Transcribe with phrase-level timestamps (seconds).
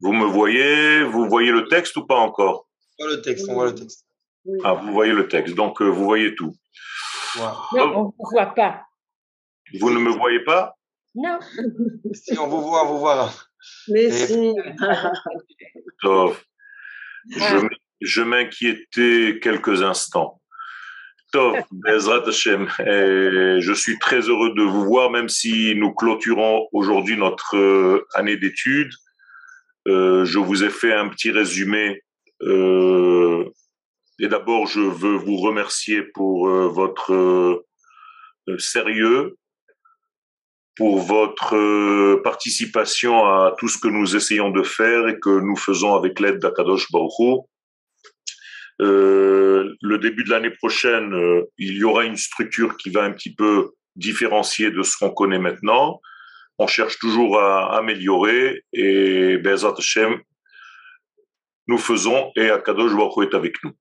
[0.00, 2.66] Vous me voyez Vous voyez le texte ou pas encore?
[2.98, 4.06] On voit le texte, on voit le texte.
[4.64, 6.54] Ah, vous voyez le texte, donc euh, vous voyez tout.
[7.36, 8.82] Non, on ne vous voit pas.
[9.78, 10.76] Vous ne me voyez pas?
[11.14, 11.38] Non.
[12.14, 13.30] Si on vous voit, on vous voit.
[13.88, 14.54] Mais Et- si.
[16.02, 16.42] Tov.
[18.00, 20.40] Je, m'inquiétais quelques instants.
[21.32, 27.16] Tov, Bezrat Hashem, je suis très heureux de vous voir, même si nous clôturons aujourd'hui
[27.16, 28.92] notre euh, année d'études.
[29.90, 32.02] Euh, je vous ai fait un petit résumé.
[32.42, 33.44] euh,
[34.20, 37.64] et d'abord, je veux vous remercier pour euh, votre
[38.58, 39.36] sérieux,
[40.76, 45.94] pour votre participation à tout ce que nous essayons de faire et que nous faisons
[45.94, 47.46] avec l'aide d'Akadosh Baruch
[48.78, 51.14] le début de l'année prochaine,
[51.58, 55.38] il y aura une structure qui va un petit peu différencier de ce qu'on connaît
[55.38, 56.00] maintenant.
[56.62, 60.20] On cherche toujours à améliorer et Bezat Hashem,
[61.68, 63.72] nous faisons et Akadosh Baruch est avec nous.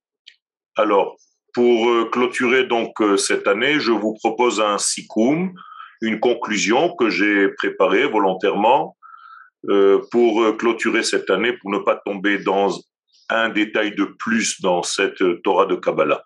[0.78, 1.18] Alors,
[1.54, 5.52] pour euh, clôturer donc euh, cette année, je vous propose un sikoum,
[6.00, 8.96] une conclusion que j'ai préparée volontairement
[9.70, 12.82] euh, pour clôturer cette année, pour ne pas tomber dans
[13.28, 16.24] un détail de plus dans cette Torah de Kabbalah.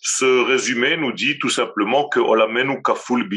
[0.00, 3.28] Ce résumé nous dit tout simplement que Olamenu Kaful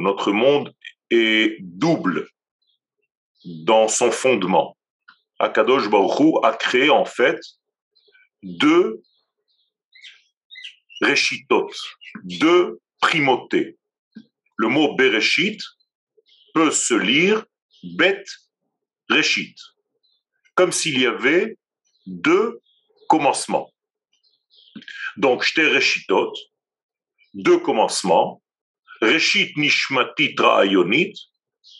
[0.00, 0.74] notre monde
[1.10, 2.28] est double
[3.44, 4.76] dans son fondement.
[5.38, 7.40] Akadosh Baruch a créé en fait
[8.42, 9.02] deux
[11.00, 11.70] reshitot,
[12.24, 13.78] deux primautés.
[14.56, 15.62] Le mot Bereshit
[16.52, 17.44] peut se lire
[17.82, 18.24] Bet
[19.08, 19.56] Reshit,
[20.54, 21.56] comme s'il y avait
[22.06, 22.60] deux
[23.08, 23.72] commencements.
[25.16, 26.32] Donc, Shte Reshitot,
[27.34, 28.42] deux commencements,
[29.00, 31.14] Reshit Nishmatit Ra'ayonit,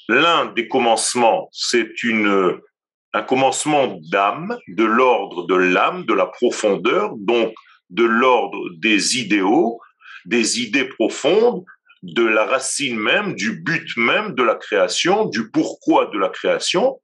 [0.08, 2.58] l'un des commencements, c'est une,
[3.12, 7.52] un commencement d'âme, de l'ordre de l'âme, de la profondeur, donc
[7.90, 9.80] de l'ordre des idéaux,
[10.25, 11.64] des idées profondes,
[12.02, 17.00] de la racine même, du but même de la création, du pourquoi de la création.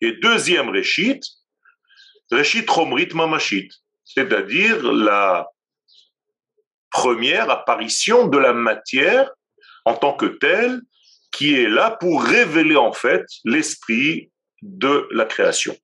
[0.00, 1.20] Et deuxième Réchit,
[2.30, 3.70] Réchit Romrit Mamashit,
[4.04, 5.48] c'est-à-dire la
[6.90, 9.30] première apparition de la matière
[9.84, 10.80] en tant que telle
[11.32, 14.30] qui est là pour révéler en fait l'esprit
[14.62, 15.76] de la création.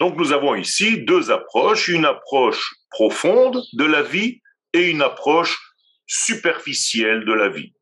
[0.00, 4.40] Donc nous avons ici deux approches, une approche profonde de la vie
[4.72, 5.58] et une approche
[6.06, 7.72] superficielle de la vie.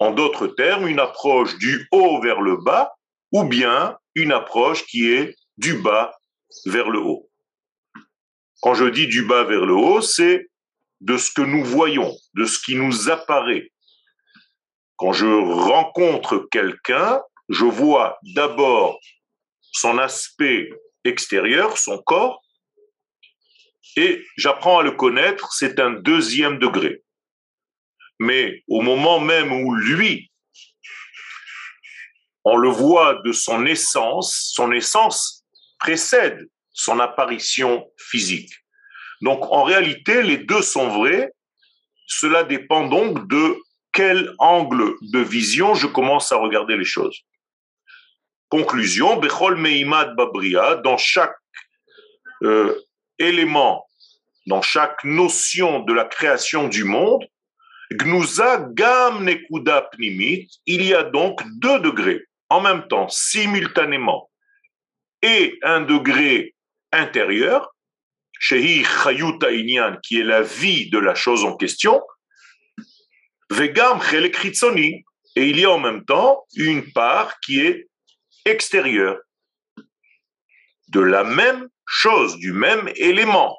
[0.00, 2.92] En d'autres termes, une approche du haut vers le bas
[3.32, 6.18] ou bien une approche qui est du bas
[6.66, 7.29] vers le haut.
[8.60, 10.50] Quand je dis du bas vers le haut, c'est
[11.00, 13.72] de ce que nous voyons, de ce qui nous apparaît.
[14.96, 19.00] Quand je rencontre quelqu'un, je vois d'abord
[19.72, 20.68] son aspect
[21.04, 22.42] extérieur, son corps,
[23.96, 27.02] et j'apprends à le connaître, c'est un deuxième degré.
[28.18, 30.30] Mais au moment même où lui,
[32.44, 35.44] on le voit de son essence, son essence
[35.78, 36.46] précède
[36.80, 38.54] son apparition physique.
[39.20, 41.30] Donc en réalité, les deux sont vrais.
[42.06, 43.56] Cela dépend donc de
[43.92, 47.18] quel angle de vision je commence à regarder les choses.
[48.48, 51.36] Conclusion, Bechol Meimad Babria, dans chaque
[52.42, 52.74] euh,
[53.18, 53.86] élément,
[54.46, 57.22] dans chaque notion de la création du monde,
[57.92, 64.30] Gnuza Gam Nekuda Pnimit, il y a donc deux degrés en même temps, simultanément,
[65.22, 66.54] et un degré
[66.92, 67.74] intérieur,
[68.38, 72.02] Shehi Chayuta Inyan, qui est la vie de la chose en question,
[73.50, 75.04] Vegam Chelek Ritzoni,
[75.36, 77.88] et il y a en même temps une part qui est
[78.44, 79.18] extérieure,
[80.88, 83.58] de la même chose, du même élément.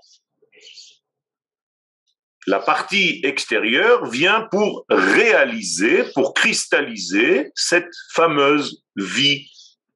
[2.47, 9.47] La partie extérieure vient pour réaliser, pour cristalliser cette fameuse vie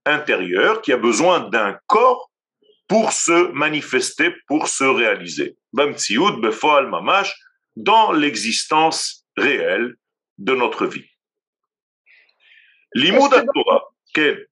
[0.06, 2.32] intérieure qui a besoin d'un corps
[2.88, 5.58] pour se manifester, pour se réaliser.
[5.74, 7.36] Mamash,
[7.76, 9.96] dans l'existence réelle
[10.38, 11.06] de notre vie.
[12.94, 13.84] L'Imoud Torah,
[14.14, 14.48] quel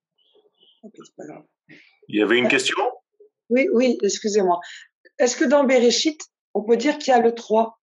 [2.09, 2.77] Il y avait une question?
[3.49, 4.59] Oui, oui, excusez-moi.
[5.19, 6.21] Est-ce que dans Bereshit,
[6.53, 7.79] on peut dire qu'il y a le 3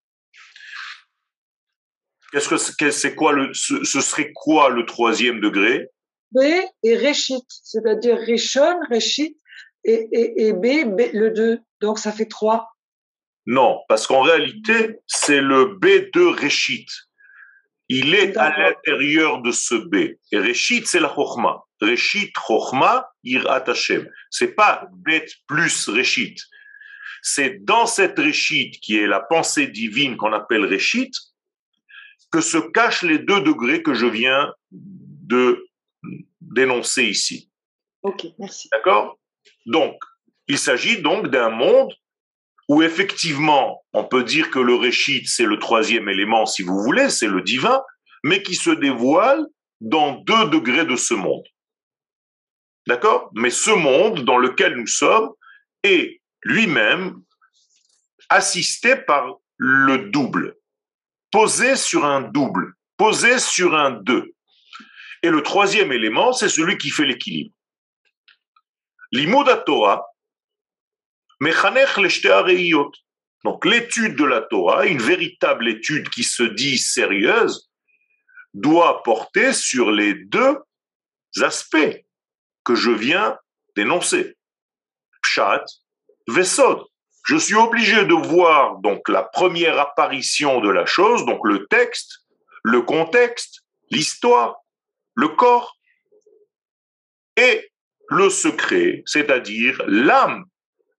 [2.32, 5.88] Qu'est-ce que c'est quoi le ce, ce, serait quoi le troisième degré?
[6.30, 6.38] B
[6.84, 9.36] et Réchit, c'est-à-dire Rishon, Réchit
[9.84, 11.60] et, et, et B, B, le 2.
[11.80, 12.70] Donc ça fait 3.
[13.46, 16.86] Non, parce qu'en réalité, c'est le B2 Réchit.
[17.88, 20.16] Il est à l'intérieur de ce B.
[20.30, 21.64] Et Reshit, c'est la Chochma.
[21.80, 24.08] Reshit, Chochma, Irat Hashem.
[24.30, 26.38] C'est pas Bet plus Reshit.
[27.22, 31.12] C'est dans cette Reshit, qui est la pensée divine qu'on appelle Reshit,
[32.30, 35.66] que se cachent les deux degrés que je viens de
[36.40, 37.50] dénoncer ici.
[38.02, 38.68] Ok, merci.
[38.70, 39.18] D'accord?
[39.66, 39.96] Donc,
[40.48, 41.92] il s'agit donc d'un monde
[42.68, 47.10] où effectivement, on peut dire que le réchit, c'est le troisième élément, si vous voulez,
[47.10, 47.82] c'est le divin,
[48.22, 49.44] mais qui se dévoile
[49.80, 51.44] dans deux degrés de ce monde.
[52.86, 53.30] D'accord?
[53.34, 55.30] Mais ce monde dans lequel nous sommes
[55.82, 57.22] est lui-même
[58.28, 60.56] assisté par le double,
[61.30, 64.32] posé sur un double, posé sur un deux.
[65.22, 67.52] Et le troisième élément, c'est celui qui fait l'équilibre.
[69.12, 70.06] L'imoda Torah,
[73.44, 77.70] donc l'étude de la Torah, une véritable étude qui se dit sérieuse,
[78.52, 80.58] doit porter sur les deux
[81.40, 82.04] aspects
[82.64, 83.38] que je viens
[83.76, 84.36] d'énoncer.
[85.22, 85.64] Pshat,
[86.28, 86.84] Vesod.
[87.24, 92.20] Je suis obligé de voir donc la première apparition de la chose, donc le texte,
[92.62, 93.60] le contexte,
[93.90, 94.56] l'histoire,
[95.14, 95.76] le corps,
[97.36, 97.69] et
[98.10, 100.44] le secret, c'est-à-dire l'âme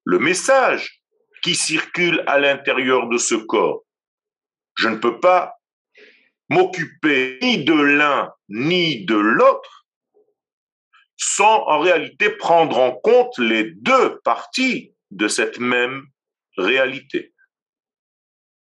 [0.06, 1.02] le message
[1.44, 3.84] qui circule à l'intérieur de ce corps.
[4.76, 5.56] Je ne peux pas
[6.50, 9.86] m'occuper ni de l'un ni de l'autre
[11.18, 16.08] sans en réalité prendre en compte les deux parties de cette même
[16.58, 17.34] réalité.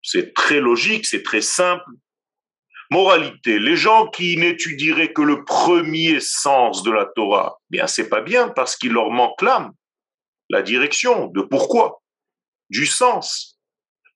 [0.03, 1.91] C'est très logique, c'est très simple.
[2.91, 8.23] Moralité, les gens qui n'étudieraient que le premier sens de la Torah, bien c'est pas
[8.23, 9.73] bien parce qu'il leur manque l'âme
[10.51, 12.03] la direction, de pourquoi,
[12.71, 13.59] du sens.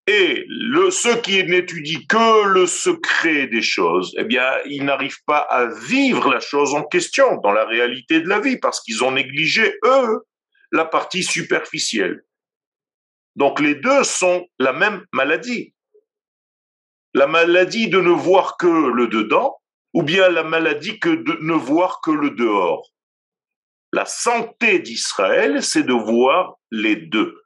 [0.06, 0.46] Et
[0.90, 6.32] ceux qui n'étudient que le secret des choses, eh bien, ils n'arrivent pas à vivre
[6.32, 10.26] la chose en question dans la réalité de la vie parce qu'ils ont négligé, eux,
[10.72, 12.24] la partie superficielle.
[13.36, 15.71] Donc les deux sont la même maladie.
[17.14, 19.58] La maladie de ne voir que le dedans
[19.92, 22.90] ou bien la maladie de ne voir que le dehors.
[23.92, 27.42] La santé d'Israël, c'est de voir les deux.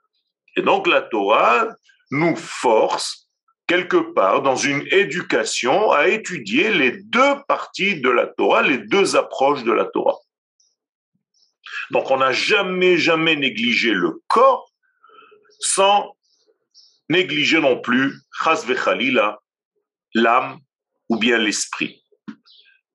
[0.57, 1.67] Et donc la Torah
[2.13, 3.29] nous force
[3.67, 9.17] quelque part dans une éducation à étudier les deux parties de la Torah, les deux
[9.17, 10.19] approches de la Torah.
[11.91, 14.71] Donc on n'a jamais, jamais négligé le corps
[15.59, 16.17] sans
[17.09, 18.65] négliger non plus, chas
[20.17, 20.59] l'âme
[21.09, 22.03] ou bien l'esprit.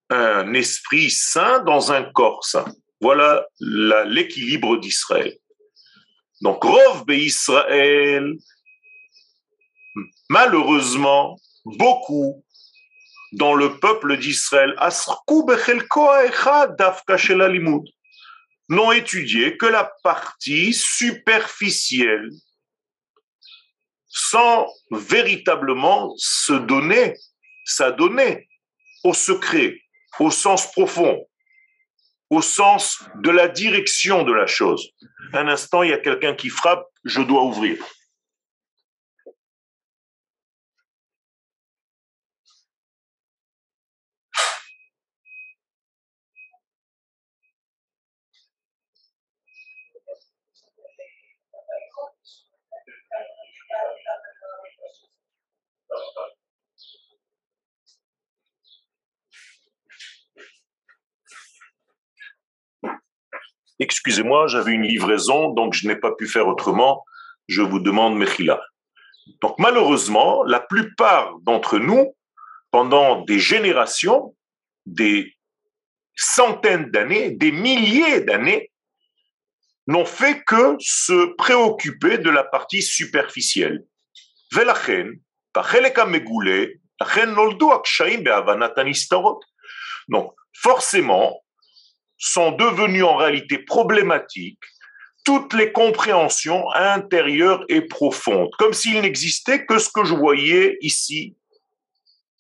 [0.09, 2.65] Un esprit saint dans un corps saint.
[2.99, 5.37] Voilà l'équilibre d'Israël.
[6.41, 8.33] Donc, Rov Israël,
[10.29, 12.43] malheureusement, beaucoup
[13.33, 14.75] dans le peuple d'Israël,
[18.69, 22.29] n'ont étudié que la partie superficielle,
[24.11, 27.15] sans véritablement se donner,
[27.65, 28.47] s'adonner
[29.03, 29.77] au secret,
[30.19, 31.25] au sens profond
[32.31, 34.89] au sens de la direction de la chose.
[35.33, 37.77] Un instant, il y a quelqu'un qui frappe, je dois ouvrir.
[63.81, 67.03] Excusez-moi, j'avais une livraison, donc je n'ai pas pu faire autrement.
[67.47, 68.61] Je vous demande Mechila.
[69.41, 72.15] Donc malheureusement, la plupart d'entre nous,
[72.69, 74.35] pendant des générations,
[74.85, 75.35] des
[76.15, 78.71] centaines d'années, des milliers d'années,
[79.87, 83.83] n'ont fait que se préoccuper de la partie superficielle.
[90.07, 91.41] Donc, forcément,
[92.21, 94.59] sont devenues en réalité problématiques
[95.25, 101.35] toutes les compréhensions intérieures et profondes, comme s'il n'existait que ce que je voyais ici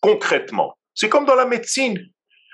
[0.01, 0.77] concrètement.
[0.95, 1.99] C'est comme dans la médecine.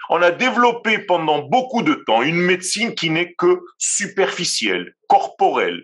[0.09, 5.83] On a développé pendant beaucoup de temps une médecine qui n'est que superficielle, corporelle,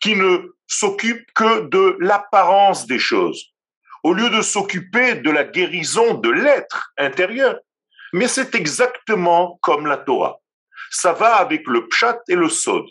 [0.00, 3.52] qui ne s'occupe que de l'apparence des choses,
[4.02, 7.56] au lieu de s'occuper de la guérison de l'être intérieur.
[8.12, 10.40] Mais c'est exactement comme la Torah
[10.90, 12.84] ça va avec le pshat et le sod.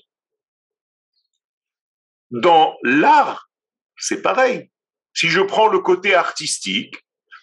[2.31, 3.49] Dans l'art,
[3.97, 4.71] c'est pareil.
[5.13, 6.95] Si je prends le côté artistique,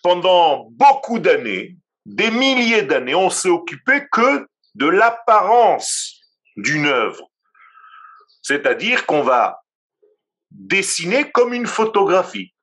[0.03, 6.23] pendant beaucoup d'années, des milliers d'années, on s'est occupé que de l'apparence
[6.57, 7.31] d'une œuvre.
[8.43, 9.65] C'est-à-dire qu'on va
[10.51, 12.55] dessiner comme une photographie.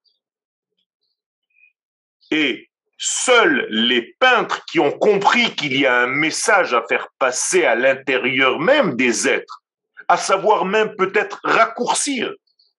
[2.32, 2.70] Et
[3.06, 7.76] seuls les peintres qui ont compris qu'il y a un message à faire passer à
[7.76, 9.62] l'intérieur même des êtres,
[10.08, 12.34] à savoir même peut-être raccourcir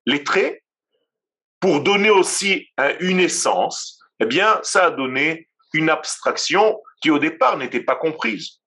[0.06, 0.62] les traits
[1.60, 2.68] pour donner aussi
[3.00, 8.60] une essence, eh bien, ça a donné une abstraction qui au départ n'était pas comprise.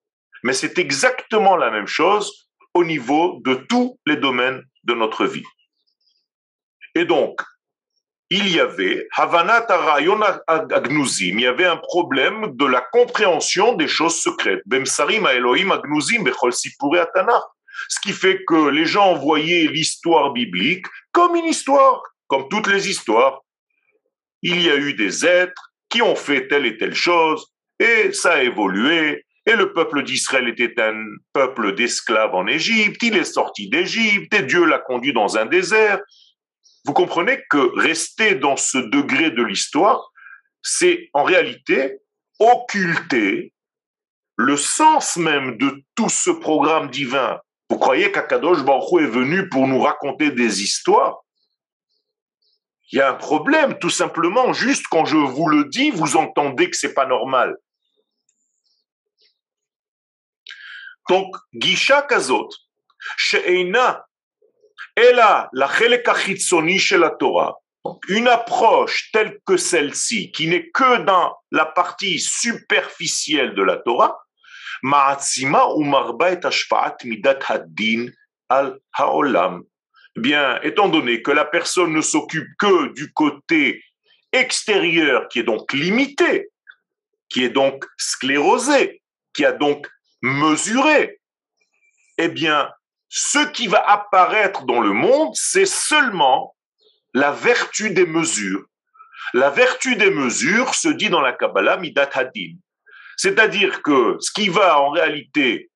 [0.43, 5.45] Mais c'est exactement la même chose au niveau de tous les domaines de notre vie.
[6.93, 7.41] Et donc,
[8.29, 9.07] il y avait
[11.19, 14.61] il y avait un problème de la compréhension des choses secrètes.
[17.89, 22.89] Ce qui fait que les gens voyaient l'histoire biblique comme une histoire, comme toutes les
[22.89, 23.41] histoires.
[24.41, 27.47] Il y a eu des êtres qui ont fait telle et telle chose,
[27.79, 33.15] et ça a évolué, et le peuple d'Israël était un peuple d'esclaves en Égypte, il
[33.15, 35.99] est sorti d'Égypte, et Dieu l'a conduit dans un désert.
[36.87, 40.09] Vous comprenez que rester dans ce degré de l'histoire,
[40.63, 41.99] c'est en réalité
[42.39, 43.53] occulter
[44.37, 47.41] le sens même de tout ce programme divin.
[47.69, 51.17] Vous croyez qu'Akadosh Baruch est venu pour nous raconter des histoires?
[52.93, 54.53] Il y a un problème, tout simplement.
[54.53, 57.57] Juste quand je vous le dis, vous entendez que c'est pas normal.
[61.09, 62.47] Donc, Gisha Kazot,
[63.17, 64.06] She'eina,
[67.19, 67.55] Torah,
[68.09, 74.17] une approche telle que celle-ci, qui n'est que dans la partie superficielle de la Torah,
[74.81, 78.07] Ma'atzima ou Marba et Ashfa'at Midat Haddin
[78.49, 79.63] al Haolam.
[80.15, 83.83] Bien, étant donné que la personne ne s'occupe que du côté
[84.33, 86.49] extérieur, qui est donc limité,
[87.29, 89.01] qui est donc sclérosé,
[89.33, 89.87] qui a donc
[90.21, 91.19] mesurer,
[92.17, 92.71] eh bien,
[93.09, 96.55] ce qui va apparaître dans le monde, c'est seulement
[97.13, 98.65] la vertu des mesures.
[99.33, 102.55] La vertu des mesures se dit dans la Kabbalah Midat Hadin.
[103.15, 105.69] C'est-à-dire que ce qui va en réalité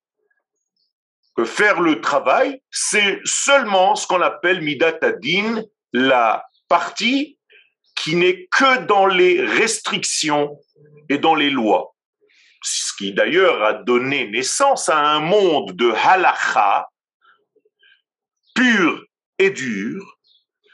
[1.44, 5.62] faire le travail, c'est seulement ce qu'on appelle Midat Hadin,
[5.92, 7.38] la partie
[7.96, 10.58] qui n'est que dans les restrictions
[11.08, 11.92] et dans les lois
[12.62, 16.88] ce qui d'ailleurs a donné naissance à un monde de halacha
[18.54, 19.04] pur
[19.38, 20.18] et dur,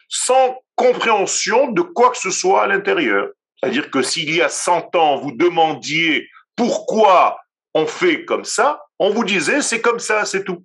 [0.09, 3.29] sans compréhension de quoi que ce soit à l'intérieur.
[3.57, 7.39] C'est-à-dire que s'il y a 100 ans, vous demandiez pourquoi
[7.75, 10.65] on fait comme ça, on vous disait c'est comme ça, c'est tout.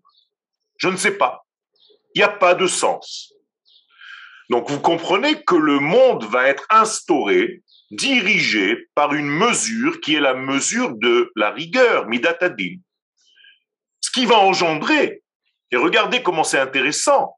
[0.78, 1.46] Je ne sais pas.
[2.16, 3.34] Il n'y a pas de sens.
[4.50, 10.20] Donc vous comprenez que le monde va être instauré dirigé par une mesure qui est
[10.20, 12.76] la mesure de la rigueur, midatadin.
[14.02, 15.23] Ce qui va engendrer,
[15.74, 17.36] et regardez comment c'est intéressant,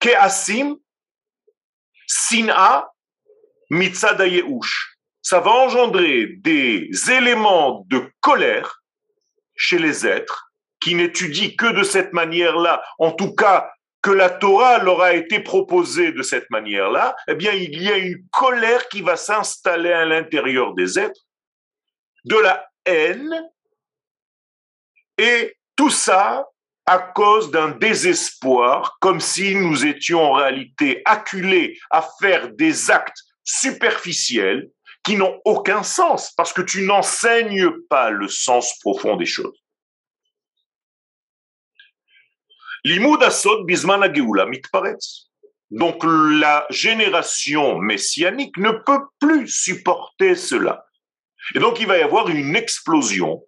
[0.00, 0.76] keasim
[2.08, 2.90] sina
[3.70, 4.98] mitzadayeush.
[5.22, 8.82] Ça va engendrer des éléments de colère
[9.54, 13.70] chez les êtres qui n'étudient que de cette manière-là, en tout cas
[14.02, 17.96] que la Torah leur a été proposée de cette manière-là, eh bien, il y a
[17.96, 21.22] une colère qui va s'installer à l'intérieur des êtres,
[22.24, 23.50] de la haine,
[25.16, 26.44] et tout ça
[26.86, 33.22] à cause d'un désespoir, comme si nous étions en réalité acculés à faire des actes
[33.42, 34.70] superficiels
[35.02, 39.58] qui n'ont aucun sens, parce que tu n'enseignes pas le sens profond des choses.
[45.70, 50.86] Donc la génération messianique ne peut plus supporter cela.
[51.54, 53.42] Et donc il va y avoir une explosion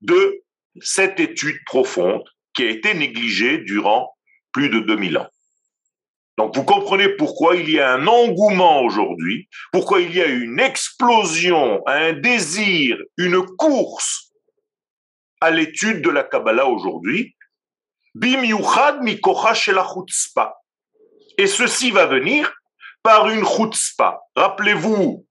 [0.00, 0.41] de
[0.80, 2.22] cette étude profonde
[2.54, 4.14] qui a été négligée durant
[4.52, 5.28] plus de 2000 ans.
[6.38, 10.60] Donc vous comprenez pourquoi il y a un engouement aujourd'hui, pourquoi il y a une
[10.60, 14.32] explosion, un désir, une course
[15.40, 17.36] à l'étude de la Kabbalah aujourd'hui,
[21.38, 22.52] et ceci va venir
[23.02, 24.20] par une chutzpah.
[24.36, 25.26] Rappelez-vous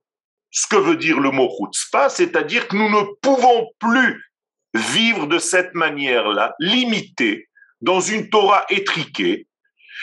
[0.49, 4.30] ce que veut dire le mot chutzpah, c'est-à-dire que nous ne pouvons plus
[4.73, 7.49] vivre de cette manière-là, limitée,
[7.81, 9.47] dans une Torah étriquée,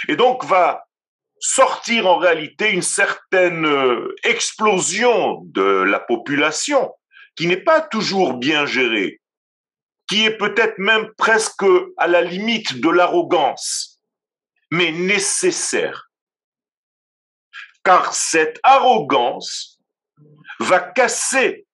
[0.09, 0.85] et donc va
[1.41, 6.93] sortir en réalité une certaine euh, explosion de la population
[7.37, 9.21] qui n'est pas toujours bien gérée,
[10.09, 11.65] qui est peut-être même presque
[11.97, 14.01] à la limite de l'arrogance,
[14.73, 16.11] mais nécessaire.
[17.85, 19.79] Car cette arrogance
[20.59, 21.67] va casser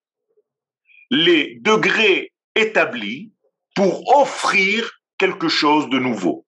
[1.11, 3.33] les degrés établis
[3.75, 6.47] pour offrir quelque chose de nouveau,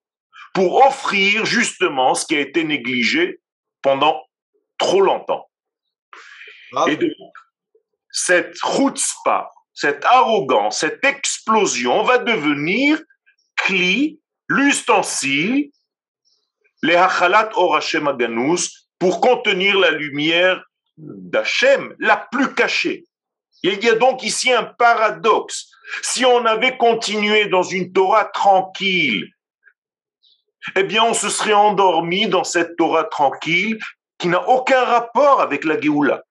[0.53, 3.39] pour offrir justement ce qui a été négligé
[3.81, 4.23] pendant
[4.77, 5.49] trop longtemps.
[6.87, 7.33] Et donc,
[8.11, 12.99] cette chutzpah, cette arrogance, cette explosion va devenir
[13.55, 15.71] cli, l'ustensile,
[16.83, 20.63] les hachalat or Hashem aganus, pour contenir la lumière
[20.97, 23.05] d'Hachem, la plus cachée.
[23.63, 25.69] Il y a donc ici un paradoxe.
[26.01, 29.31] Si on avait continué dans une Torah tranquille,
[30.75, 33.79] eh bien, on se serait endormi dans cette Torah tranquille
[34.17, 36.23] qui n'a aucun rapport avec la Géoula.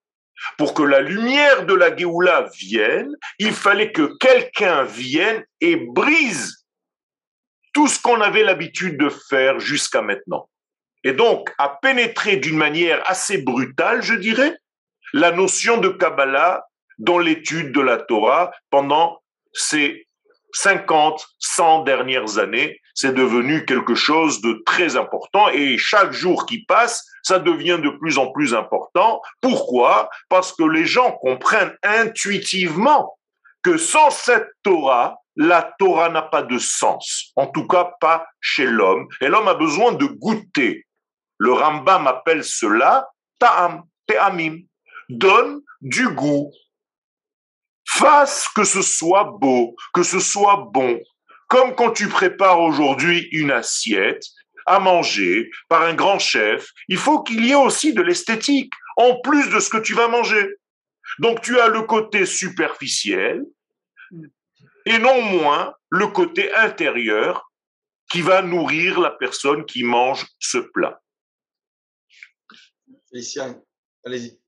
[0.59, 6.67] Pour que la lumière de la Géoula vienne, il fallait que quelqu'un vienne et brise
[7.73, 10.49] tout ce qu'on avait l'habitude de faire jusqu'à maintenant.
[11.05, 14.57] Et donc, à pénétrer d'une manière assez brutale, je dirais,
[15.13, 16.67] la notion de Kabbalah
[16.99, 19.23] dans l'étude de la Torah pendant
[19.57, 20.07] ces
[20.53, 22.81] 50, 100 dernières années.
[22.95, 27.91] C'est devenu quelque chose de très important et chaque jour qui passe, ça devient de
[27.91, 29.21] plus en plus important.
[29.43, 30.09] Pourquoi?
[30.31, 33.19] Parce que les gens comprennent intuitivement
[33.63, 38.65] que sans cette Torah, la Torah n'a pas de sens, en tout cas pas chez
[38.65, 40.87] l'homme, et l'homme a besoin de goûter.
[41.39, 43.07] Le Rambam appelle cela
[43.39, 44.61] ta'am, te'amim,
[45.11, 46.51] donne du goût,
[47.97, 51.01] Fasse que ce soit beau, que ce soit bon.
[51.49, 54.23] Comme quand tu prépares aujourd'hui une assiette
[54.67, 59.19] à manger par un grand chef, il faut qu'il y ait aussi de l'esthétique, en
[59.21, 60.47] plus de ce que tu vas manger.
[61.21, 63.43] Donc tu as le côté superficiel
[64.85, 67.51] et non moins le côté intérieur
[68.11, 71.01] qui va nourrir la personne qui mange ce plat.
[73.09, 73.59] Félicien,
[74.05, 74.39] allez-y.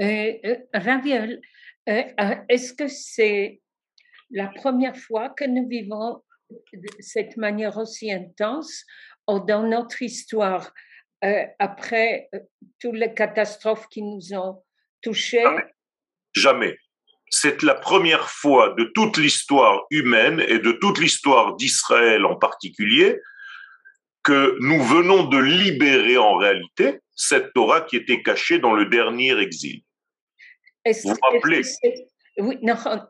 [0.00, 1.36] Euh, euh
[1.86, 3.60] est-ce que c'est
[4.30, 6.22] la première fois que nous vivons
[6.72, 8.84] de cette manière aussi intense
[9.26, 10.72] dans notre histoire
[11.24, 12.28] euh, après
[12.80, 14.62] toutes les catastrophes qui nous ont
[15.02, 15.44] touchés?
[16.34, 16.76] Jamais.
[17.30, 23.18] C'est la première fois de toute l'histoire humaine et de toute l'histoire d'Israël en particulier
[24.22, 29.38] que nous venons de libérer en réalité cette Torah qui était cachée dans le dernier
[29.38, 29.82] exil.
[30.84, 31.08] Est-ce,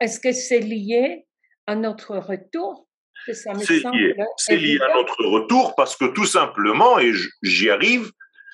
[0.00, 1.26] est-ce que c'est lié
[1.66, 2.86] à notre retour?
[3.32, 8.12] C'est lié, c'est lié à notre retour parce que tout simplement, et j'y arrive,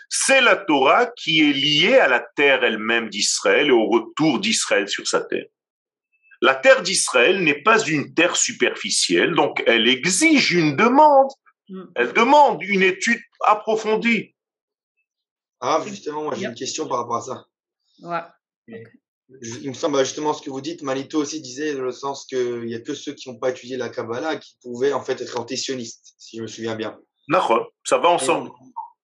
[0.08, 4.88] c'est la Torah qui est liée à la terre elle-même d'Israël et au retour d'Israël
[4.88, 5.46] sur sa terre.
[6.40, 11.30] La terre d'Israël n'est pas une terre superficielle, donc elle exige une demande.
[11.68, 11.82] Mm.
[11.96, 14.34] Elle demande une étude approfondie.
[15.60, 17.46] Ah, justement, moi j'ai une question par rapport à ça.
[18.02, 18.76] Ouais
[19.42, 22.26] il me semble bah, justement ce que vous dites, Manito aussi disait dans le sens
[22.26, 25.20] qu'il n'y a que ceux qui n'ont pas étudié la Kabbalah qui pouvaient en fait
[25.20, 26.98] être antisionistes, si je me souviens bien.
[27.28, 28.50] D'accord, ça va ensemble.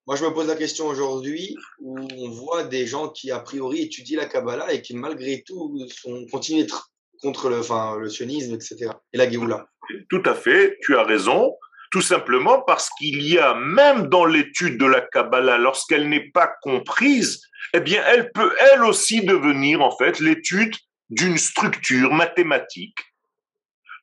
[0.06, 3.82] moi, je me pose la question aujourd'hui où on voit des gens qui, a priori,
[3.82, 6.90] étudient la Kabbalah et qui, malgré tout, sont, continuent d'être
[7.22, 8.90] contre le, enfin, le sionisme, etc.
[9.12, 9.68] Et la Géoula.
[10.10, 11.52] Tout à fait, tu as raison.
[11.90, 16.52] Tout simplement parce qu'il y a, même dans l'étude de la Kabbalah, lorsqu'elle n'est pas
[16.62, 20.74] comprise, eh bien, elle peut elle aussi devenir en fait l'étude
[21.10, 22.98] d'une structure mathématique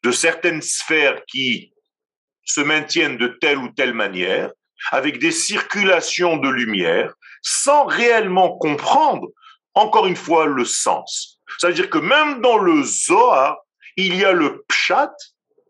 [0.04, 1.74] de certaines sphères qui
[2.46, 4.52] se maintiennent de telle ou telle manière,
[4.92, 9.28] avec des circulations de lumière, sans réellement comprendre,
[9.74, 11.40] encore une fois, le sens.
[11.58, 13.58] C'est-à-dire que même dans le Zohar,
[13.96, 15.14] il y a le pshat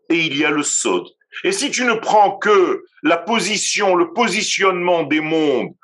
[0.08, 1.06] et il y a le sod.
[1.42, 5.74] Et si tu ne prends que la position, le positionnement des mondes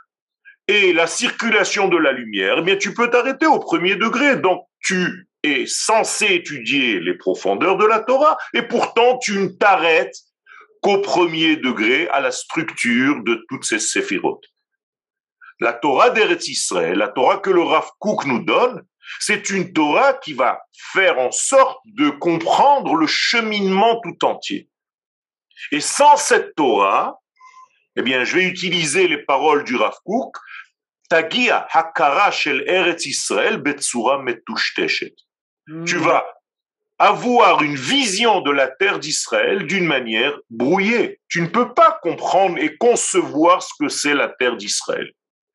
[0.69, 4.37] et la circulation de la lumière, eh bien, tu peux t'arrêter au premier degré.
[4.37, 10.17] Donc, tu es censé étudier les profondeurs de la Torah, et pourtant, tu ne t'arrêtes
[10.81, 14.45] qu'au premier degré à la structure de toutes ces séphirotes.
[15.61, 18.83] La Torah d'Eretz Israël, la Torah que le Rav Kook nous donne,
[19.19, 24.70] c'est une Torah qui va faire en sorte de comprendre le cheminement tout entier.
[25.73, 27.19] Et sans cette Torah,
[27.97, 30.37] eh bien, je vais utiliser les paroles du Rav Kook,
[31.09, 35.85] Tagia hakara shel Eretz Israël betsura hmm.
[35.85, 36.25] Tu vas
[36.99, 41.21] avoir une vision de la terre d'Israël d'une manière brouillée.
[41.29, 45.13] Tu ne peux pas comprendre et concevoir ce que c'est la terre d'Israël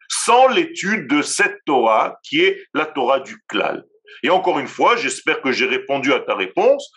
[0.09, 3.83] sans l'étude de cette Torah qui est la Torah du Klal.
[4.23, 6.91] Et encore une fois, j'espère que j'ai répondu à ta réponse.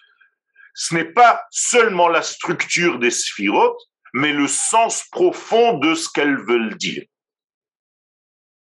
[0.81, 3.81] Ce n'est pas seulement la structure des sphirotes,
[4.15, 7.03] mais le sens profond de ce qu'elles veulent dire.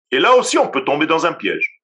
[0.10, 1.80] Et là aussi, on peut tomber dans un piège.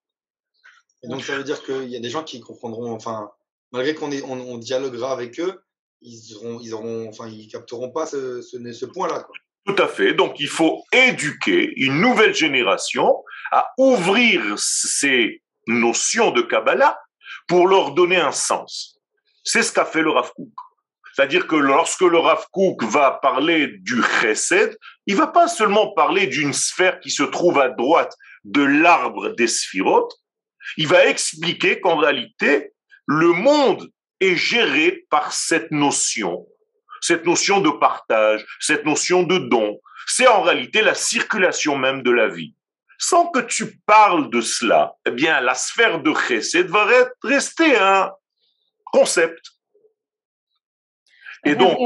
[1.04, 3.30] Et donc, ça veut dire qu'il y a des gens qui comprendront, enfin,
[3.72, 5.62] malgré qu'on on, on dialoguera avec eux,
[6.02, 9.28] ils auront, ils auront, enfin, ils capteront pas ce, ce, ce point-là.
[9.68, 10.16] Tout à fait.
[10.16, 17.00] Donc, il faut éduquer une nouvelle génération à ouvrir ces notions de Kabbalah
[17.48, 19.00] pour leur donner un sens.
[19.44, 20.32] C'est ce qu'a fait le Rav.
[21.14, 22.46] C'est-à-dire que lorsque le Rav
[22.82, 27.70] va parler du Chesed, il va pas seulement parler d'une sphère qui se trouve à
[27.70, 30.14] droite de l'arbre des sphirotes,
[30.78, 32.74] il va expliquer qu'en réalité,
[33.06, 36.48] le monde est géré par cette notion,
[37.02, 39.80] cette notion de partage, cette notion de don.
[40.08, 42.56] C'est en réalité la circulation même de la vie.
[42.98, 46.88] Sans que tu parles de cela, eh bien, la sphère de Chesed va
[47.22, 48.12] rester un
[48.94, 49.42] concept.
[51.46, 51.78] Et donc,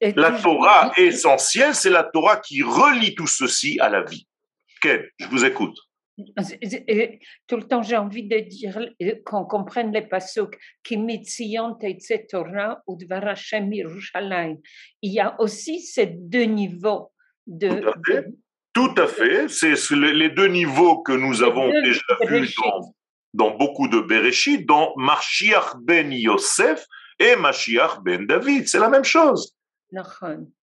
[0.00, 4.26] la Torah essentielle, c'est la Torah qui relie tout ceci à la vie.
[4.82, 5.78] Ken, je vous écoute.
[7.46, 8.78] Tout le temps, j'ai envie de dire
[9.24, 12.98] qu'on comprenne les pasuk qui et Torah ou.
[15.02, 17.12] Il y a aussi ces deux niveaux
[17.46, 17.82] de.
[18.72, 19.48] Tout à fait.
[19.48, 22.94] C'est les deux niveaux que nous avons déjà vus dans,
[23.34, 26.84] dans, beaucoup de Bereshit, dans Mashiach ben Yosef
[27.18, 28.68] et Mashiach ben David.
[28.68, 29.54] C'est la même chose.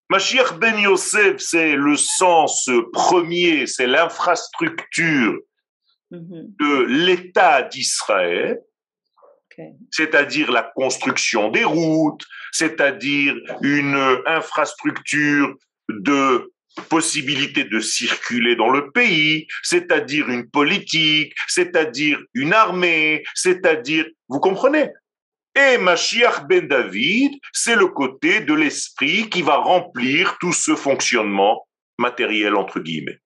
[0.09, 5.39] Mashiach ben Yosef, c'est le sens premier, c'est l'infrastructure
[6.11, 6.55] mm-hmm.
[6.59, 8.59] de l'État d'Israël,
[9.91, 15.55] c'est-à-dire la construction des routes, c'est-à-dire une infrastructure
[15.89, 24.39] de possibilité de circuler dans le pays, c'est-à-dire une politique, c'est-à-dire une armée, c'est-à-dire, vous
[24.39, 24.89] comprenez?
[25.55, 31.67] Et Mashiach ben David, c'est le côté de l'esprit qui va remplir tout ce fonctionnement
[31.97, 33.19] matériel, entre guillemets.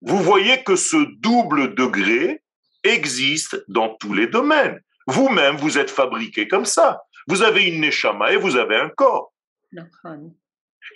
[0.00, 2.42] Vous voyez que ce double degré
[2.82, 4.80] existe dans tous les domaines.
[5.06, 7.02] Vous-même, vous êtes fabriqué comme ça.
[7.26, 9.34] Vous avez une neshama et vous avez un corps.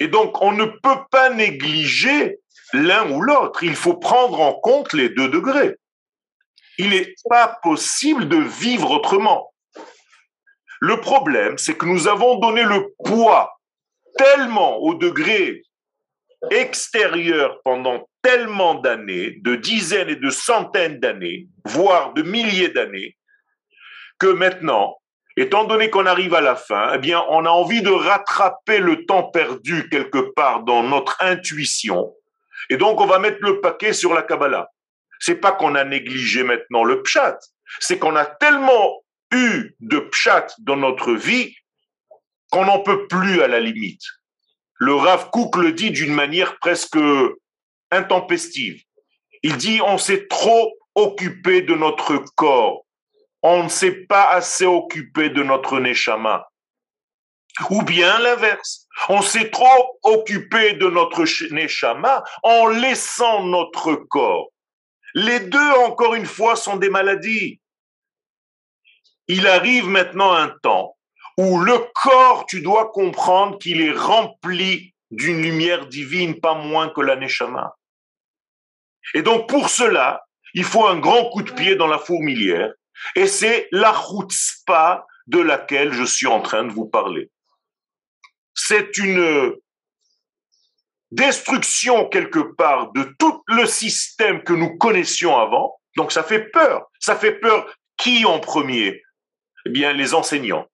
[0.01, 2.39] Et donc, on ne peut pas négliger
[2.73, 3.63] l'un ou l'autre.
[3.63, 5.77] Il faut prendre en compte les deux degrés.
[6.79, 9.55] Il n'est pas possible de vivre autrement.
[10.81, 13.59] Le problème, c'est que nous avons donné le poids
[14.17, 15.63] tellement au degré
[16.51, 23.17] extérieur pendant tellement d'années, de dizaines et de centaines d'années, voire de milliers d'années,
[24.19, 24.97] que maintenant,
[25.37, 29.05] étant donné qu'on arrive à la fin, eh bien, on a envie de rattraper le
[29.05, 32.15] temps perdu quelque part dans notre intuition,
[32.71, 34.69] et donc on va mettre le paquet sur la Kabbalah.
[35.21, 37.39] C'est pas qu'on a négligé maintenant le pshat,
[37.81, 41.55] c'est qu'on a tellement eu de pchat dans notre vie
[42.51, 44.03] qu'on n'en peut plus à la limite.
[44.77, 46.99] Le Rav Kook le dit d'une manière presque
[47.91, 48.83] intempestive.
[49.43, 52.84] Il dit on s'est trop occupé de notre corps.
[53.45, 56.49] On ne s'est pas assez occupé de notre neshama.
[57.71, 58.89] Ou bien l'inverse.
[59.09, 64.49] On s'est trop occupé de notre neshama en laissant notre corps.
[65.15, 67.61] Les deux, encore une fois, sont des maladies
[69.29, 70.97] il arrive maintenant un temps
[71.39, 77.01] où le corps, tu dois comprendre qu'il est rempli d'une lumière divine, pas moins que
[77.01, 77.77] la Neshama.
[79.15, 82.73] Et donc pour cela, il faut un grand coup de pied dans la fourmilière,
[83.17, 87.31] et c'est la chutzpah de laquelle je suis en train de vous parler.
[88.55, 89.55] C'est une
[91.11, 95.81] destruction quelque part de tout le système que nous connaissions avant.
[95.97, 96.87] Donc ça fait peur.
[97.01, 99.03] Ça fait peur qui en premier?
[99.67, 100.67] Eh bien, les enseignants.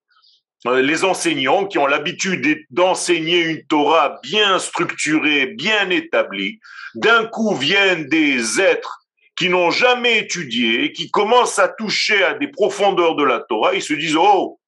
[0.66, 6.60] Euh, les enseignants qui ont l'habitude d'enseigner une Torah bien structurée, bien établie,
[6.94, 8.99] d'un coup viennent des êtres
[9.40, 13.82] qui n'ont jamais étudié, qui commencent à toucher à des profondeurs de la Torah, ils
[13.82, 14.60] se disent, oh,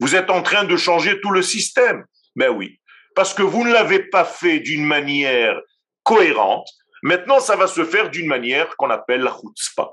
[0.00, 2.04] vous êtes en train de changer tout le système.
[2.34, 2.80] Ben oui,
[3.14, 5.60] parce que vous ne l'avez pas fait d'une manière
[6.02, 6.68] cohérente,
[7.04, 9.92] maintenant ça va se faire d'une manière qu'on appelle la chutzpah.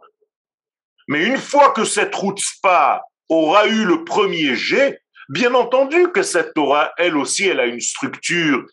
[1.08, 6.56] Mais une fois que cette spa aura eu le premier jet, bien entendu que cette
[6.56, 8.66] Torah, elle aussi, elle a une structure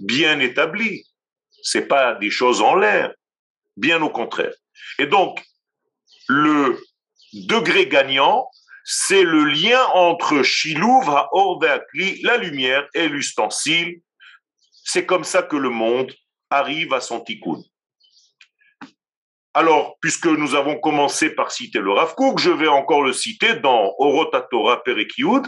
[0.00, 1.04] bien établie.
[1.62, 3.14] C'est pas des choses en l'air,
[3.76, 4.54] bien au contraire.
[4.98, 5.42] Et donc,
[6.28, 6.80] le
[7.32, 8.48] degré gagnant,
[8.84, 14.00] c'est le lien entre Shilouv, Haorveakli, la lumière et l'ustensile.
[14.84, 16.12] C'est comme ça que le monde
[16.50, 17.62] arrive à son tikkun.
[19.52, 23.54] Alors, puisque nous avons commencé par citer le Rav Kook, je vais encore le citer
[23.54, 25.42] dans Orota Torah Perekiud.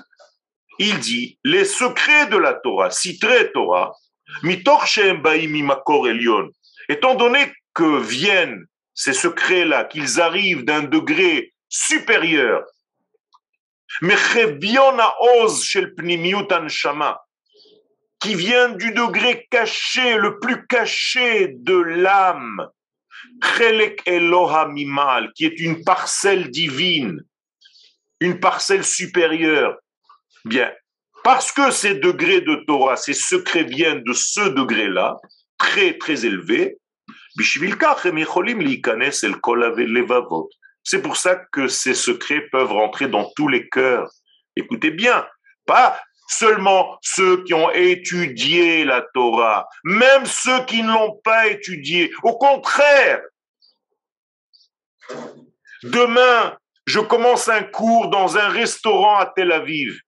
[0.78, 3.94] Il dit les secrets de la Torah, citré Torah,
[4.42, 4.84] mitor
[5.48, 6.50] Makor Elion.
[6.88, 12.64] Étant donné que viennent ces secrets-là, qu'ils arrivent d'un degré supérieur,
[18.20, 22.68] qui vient du degré caché, le plus caché de l'âme,
[25.34, 27.20] qui est une parcelle divine,
[28.20, 29.76] une parcelle supérieure.
[30.44, 30.72] Bien,
[31.24, 35.16] parce que ces degrés de Torah, ces secrets viennent de ce degré-là,
[35.58, 36.78] très très élevé,
[40.84, 44.10] c'est pour ça que ces secrets peuvent rentrer dans tous les cœurs.
[44.56, 45.26] Écoutez bien,
[45.66, 52.10] pas seulement ceux qui ont étudié la Torah, même ceux qui ne l'ont pas étudié.
[52.22, 53.20] Au contraire,
[55.82, 60.00] demain, je commence un cours dans un restaurant à Tel Aviv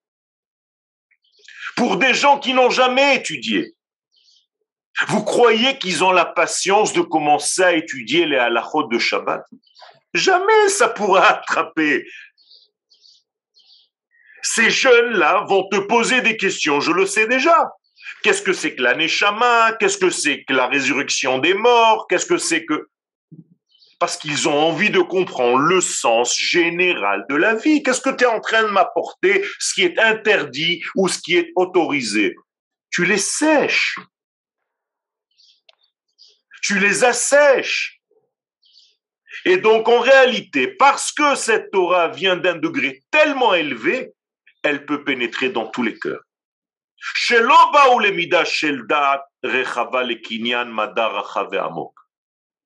[1.77, 3.74] pour des gens qui n'ont jamais étudié.
[5.09, 9.45] Vous croyez qu'ils ont la patience de commencer à étudier les halachot de Shabbat?
[10.15, 12.07] Jamais ça pourra attraper.
[14.43, 17.73] Ces jeunes-là vont te poser des questions, je le sais déjà.
[18.23, 22.07] Qu'est-ce que c'est que la Qu'est-ce que c'est que la résurrection des morts?
[22.09, 22.89] Qu'est-ce que c'est que...
[23.99, 27.83] Parce qu'ils ont envie de comprendre le sens général de la vie.
[27.83, 31.37] Qu'est-ce que tu es en train de m'apporter Ce qui est interdit ou ce qui
[31.37, 32.35] est autorisé?
[32.91, 33.99] Tu les sèches
[36.65, 38.01] tu les assèches.
[39.45, 44.13] Et donc, en réalité, parce que cette Torah vient d'un degré tellement élevé,
[44.63, 46.23] elle peut pénétrer dans tous les cœurs.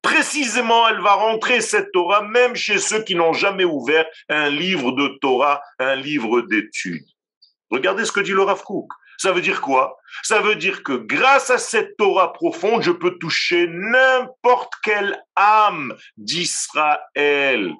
[0.00, 4.92] Précisément, elle va rentrer cette Torah même chez ceux qui n'ont jamais ouvert un livre
[4.92, 7.04] de Torah, un livre d'études.
[7.70, 8.92] Regardez ce que dit le Rav Kook.
[9.18, 9.98] Ça veut dire quoi?
[10.22, 15.94] Ça veut dire que grâce à cette Torah profonde, je peux toucher n'importe quelle âme
[16.16, 17.74] d'Israël.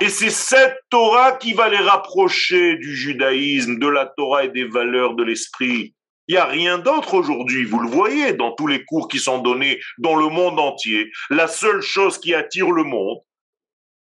[0.00, 4.64] Et c'est cette Torah qui va les rapprocher du judaïsme, de la Torah et des
[4.64, 5.94] valeurs de l'esprit.
[6.28, 9.38] Il n'y a rien d'autre aujourd'hui, vous le voyez dans tous les cours qui sont
[9.38, 11.10] donnés dans le monde entier.
[11.30, 13.18] La seule chose qui attire le monde,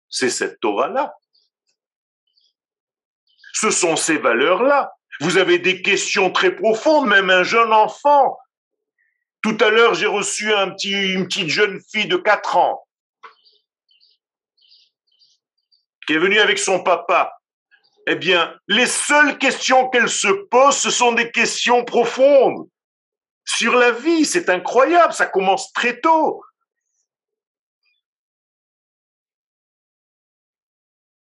[0.08, 1.12] c'est cette Torah-là.
[3.52, 4.92] Ce sont ces valeurs-là.
[5.20, 8.38] Vous avez des questions très profondes, même un jeune enfant.
[9.42, 12.86] Tout à l'heure, j'ai reçu une petite jeune fille de 4 ans
[16.06, 17.38] qui est venue avec son papa.
[18.06, 22.68] Eh bien, les seules questions qu'elle se pose, ce sont des questions profondes
[23.44, 24.26] sur la vie.
[24.26, 26.44] C'est incroyable, ça commence très tôt.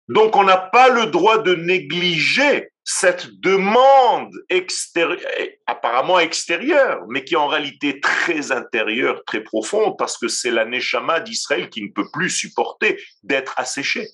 [0.08, 5.20] Donc, on n'a pas le droit de négliger cette demande extérieure,
[5.68, 10.66] apparemment extérieure, mais qui est en réalité très intérieure, très profonde, parce que c'est la
[10.66, 14.08] Neshama d'Israël qui ne peut plus supporter d'être asséchée.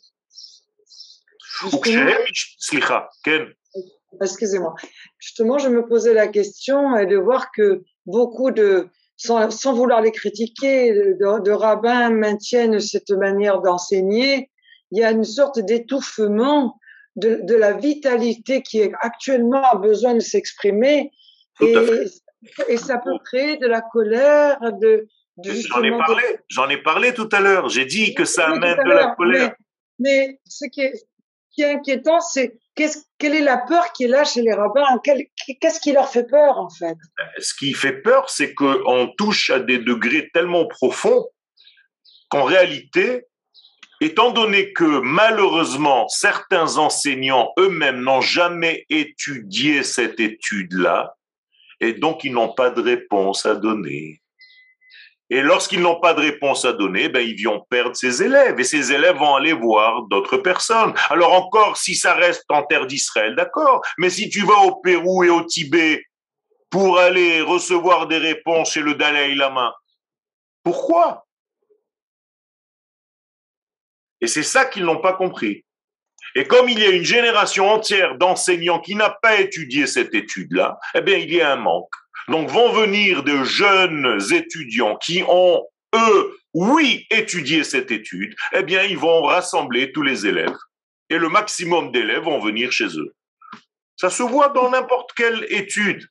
[4.22, 4.76] Excusez-moi.
[5.20, 10.92] Justement, je me posais la question de voir que beaucoup de, sans, vouloir les critiquer,
[10.92, 14.52] de, de rabbins maintiennent cette manière d'enseigner.
[14.92, 16.80] Il y a une sorte d'étouffement
[17.18, 21.12] de, la vitalité qui est actuellement a besoin de s'exprimer
[21.60, 21.76] et,
[22.70, 25.08] et, ça peut créer de la colère, de,
[25.44, 27.70] J'en ai parlé, j'en ai parlé tout à l'heure.
[27.70, 29.54] J'ai dit que ça amène de la colère.
[30.00, 30.94] Mais, ce qui est,
[31.52, 34.86] qui est inquiétant, c'est qu'est-ce, quelle est la peur qui est là chez les rabbins?
[35.04, 36.96] Qu'est-ce qui leur fait peur en fait?
[37.40, 41.28] Ce qui fait peur, c'est qu'on touche à des degrés tellement profonds
[42.30, 43.26] qu'en réalité,
[44.02, 51.16] étant donné que malheureusement certains enseignants eux-mêmes n'ont jamais étudié cette étude-là,
[51.80, 54.22] et donc ils n'ont pas de réponse à donner.
[55.30, 58.64] Et lorsqu'ils n'ont pas de réponse à donner, ben ils vont perdre ses élèves, et
[58.64, 60.94] ces élèves vont aller voir d'autres personnes.
[61.10, 65.26] Alors encore, si ça reste en terre d'Israël, d'accord, mais si tu vas au Pérou
[65.26, 66.06] et au Tibet
[66.70, 69.76] pour aller recevoir des réponses chez le Dalai Lama,
[70.64, 71.27] pourquoi?
[74.22, 75.66] Et c'est ça qu'ils n'ont pas compris.
[76.36, 80.78] Et comme il y a une génération entière d'enseignants qui n'a pas étudié cette étude-là,
[80.96, 81.94] eh bien, il y a un manque.
[82.28, 88.84] Donc vont venir de jeunes étudiants qui ont, eux, oui, étudié cette étude, eh bien,
[88.84, 90.58] ils vont rassembler tous les élèves.
[91.10, 93.14] Et le maximum d'élèves vont venir chez eux.
[93.96, 96.08] Ça se voit dans n'importe quelle étude.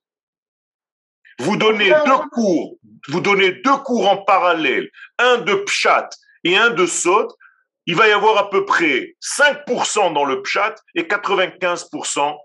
[1.39, 4.89] Vous donnez deux cours, vous donnez deux cours en parallèle,
[5.19, 6.09] un de Pshat
[6.45, 7.29] et un de Sod,
[7.87, 12.37] il va y avoir à peu près 5% dans le pchat et 95%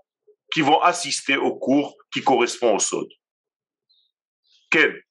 [0.52, 3.08] qui vont assister au cours qui correspond au sod.
[4.70, 5.02] Quel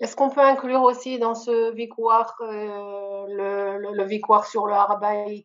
[0.00, 5.44] Est-ce qu'on peut inclure aussi dans ce victoire euh, le, le, sur le Harabait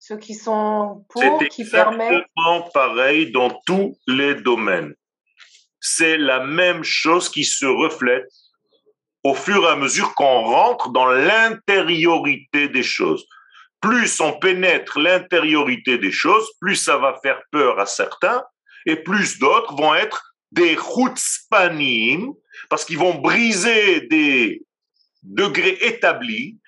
[0.00, 2.24] Ceux qui sont pour, qui permettent.
[2.36, 4.94] C'est pareil dans tous les domaines.
[5.80, 8.28] C'est la même chose qui se reflète
[9.24, 13.24] au fur et à mesure qu'on rentre dans l'intériorité des choses.
[13.82, 18.42] Plus on pénètre l'intériorité des choses, plus ça va faire peur à certains,
[18.86, 22.32] et plus d'autres vont être des chutzpanim,
[22.70, 24.62] parce qu'ils vont briser des
[25.22, 26.58] degrés établis,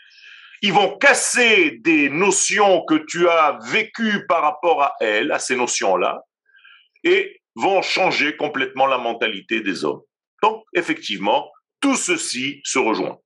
[0.60, 5.56] ils vont casser des notions que tu as vécues par rapport à elles, à ces
[5.56, 6.22] notions-là,
[7.04, 10.02] et vont changer complètement la mentalité des hommes.
[10.42, 11.50] Donc, effectivement,
[11.80, 13.18] tout ceci se rejoint.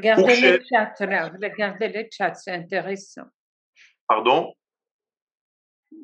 [0.00, 3.26] Regardez le chat, regardez le chat, c'est intéressant.
[4.08, 4.54] Pardon?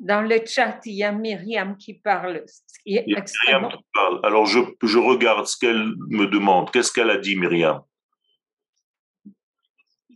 [0.01, 2.43] Dans le chat, il y a Myriam qui parle.
[2.85, 4.19] Il y a Myriam qui parle.
[4.23, 6.69] Alors, je, je regarde ce qu'elle me demande.
[6.71, 7.81] Qu'est-ce qu'elle a dit, Myriam?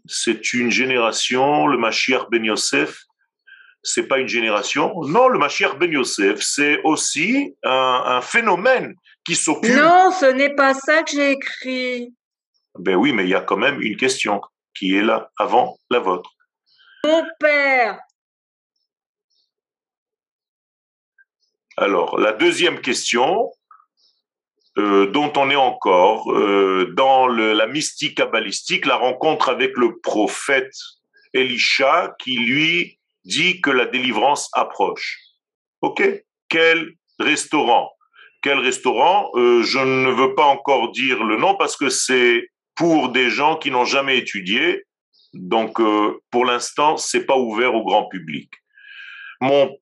[0.05, 3.03] C'est une génération, le Mashiach Ben Yosef,
[3.81, 4.93] c'est pas une génération?
[5.01, 8.93] Non, le Mashiach Ben Yosef, c'est aussi un, un phénomène
[9.25, 9.73] qui s'occupe.
[9.73, 12.13] Non, ce n'est pas ça que j'ai écrit.
[12.79, 14.41] Ben oui, mais il y a quand même une question
[14.73, 16.31] qui est là avant la vôtre.
[17.03, 17.99] Mon père.
[21.77, 23.51] Alors, la deuxième question,
[24.77, 29.99] euh, dont on est encore euh, dans le, la mystique kabbalistique, la rencontre avec le
[29.99, 30.73] prophète
[31.33, 35.19] Elisha qui lui dit que la délivrance approche.
[35.81, 36.03] Ok?
[36.49, 37.91] Quel restaurant?
[38.41, 39.29] Quel restaurant?
[39.35, 42.50] Euh, Je ne veux pas encore dire le nom parce que c'est
[42.81, 44.85] pour des gens qui n'ont jamais étudié.
[45.33, 48.49] Donc, euh, pour l'instant, c'est pas ouvert au grand public.
[49.39, 49.77] Mon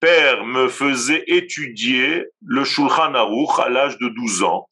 [0.00, 4.68] père me faisait étudier le Shulchan Aruch à l'âge de 12 ans.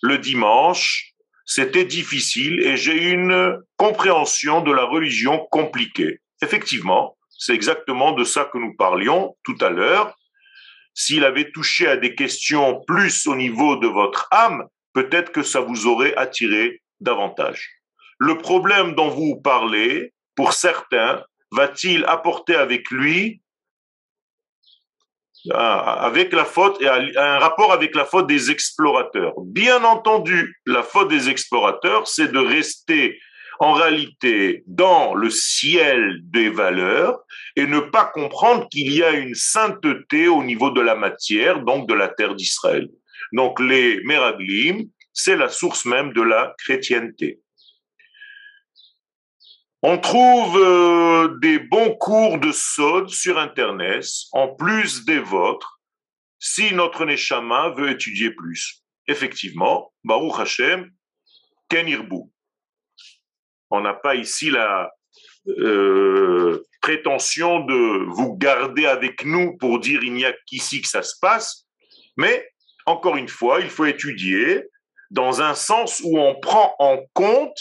[0.00, 1.12] Le dimanche,
[1.44, 6.22] c'était difficile et j'ai une compréhension de la religion compliquée.
[6.40, 10.16] Effectivement, c'est exactement de ça que nous parlions tout à l'heure
[10.94, 15.60] s'il avait touché à des questions plus au niveau de votre âme, peut-être que ça
[15.60, 17.70] vous aurait attiré davantage.
[18.18, 23.40] Le problème dont vous parlez, pour certains, va-t-il apporter avec lui
[25.52, 29.34] ah, avec la faute et un rapport avec la faute des explorateurs?
[29.44, 33.18] Bien entendu, la faute des explorateurs, c'est de rester
[33.60, 37.20] en réalité dans le ciel des valeurs
[37.56, 41.88] et ne pas comprendre qu'il y a une sainteté au niveau de la matière, donc
[41.88, 42.88] de la terre d'Israël.
[43.32, 47.40] Donc les Meraglim, c'est la source même de la chrétienté.
[49.82, 55.80] On trouve euh, des bons cours de Sod sur Internet, en plus des vôtres,
[56.40, 58.82] si notre Neshama veut étudier plus.
[59.06, 60.90] Effectivement, Baruch Hashem,
[61.68, 62.22] Kenirbu.
[63.70, 64.90] On n'a pas ici la
[65.46, 71.02] euh, prétention de vous garder avec nous pour dire il n'y a qu'ici que ça
[71.02, 71.66] se passe,
[72.16, 72.50] mais
[72.88, 74.64] encore une fois, il faut étudier
[75.10, 77.58] dans un sens où on prend en compte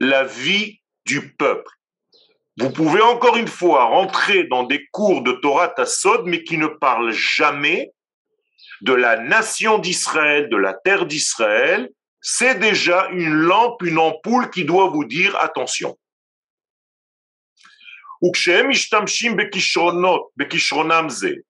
[0.00, 1.70] la vie du peuple.
[2.58, 6.66] Vous pouvez encore une fois rentrer dans des cours de Torah Tassod, mais qui ne
[6.66, 7.92] parlent jamais
[8.80, 14.64] de la nation d'Israël, de la terre d'Israël, c'est déjà une lampe, une ampoule qui
[14.64, 15.96] doit vous dire attention.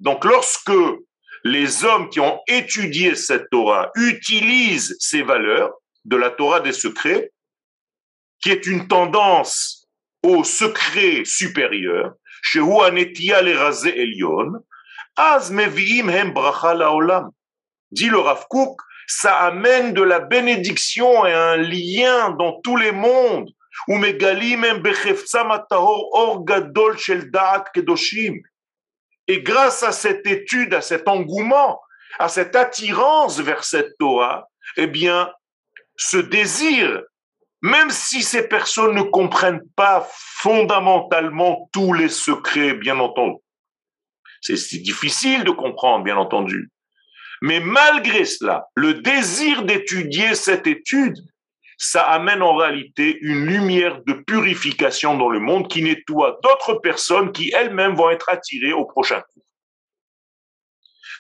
[0.01, 0.73] Donc lorsque
[1.45, 5.73] les hommes qui ont étudié cette Torah utilisent ces valeurs
[6.05, 7.33] de la Torah des secrets,
[8.41, 9.89] qui est une tendance
[10.23, 14.53] au secret supérieur, chez Elion,
[17.91, 22.93] Dit le Rav Kook, ça amène de la bénédiction et un lien dans tous les
[22.93, 23.51] mondes.
[29.29, 31.81] Et grâce à cette étude, à cet engouement,
[32.19, 35.31] à cette attirance vers cette Torah, eh bien,
[35.97, 37.03] ce désir,
[37.61, 43.37] même si ces personnes ne comprennent pas fondamentalement tous les secrets, bien entendu,
[44.41, 46.71] c'est difficile de comprendre, bien entendu,
[47.43, 51.17] mais malgré cela, le désir d'étudier cette étude,
[51.79, 57.33] ça amène en réalité une lumière de purification dans le monde qui nettoie d'autres personnes
[57.33, 59.45] qui elles-mêmes vont être attirées au prochain cours.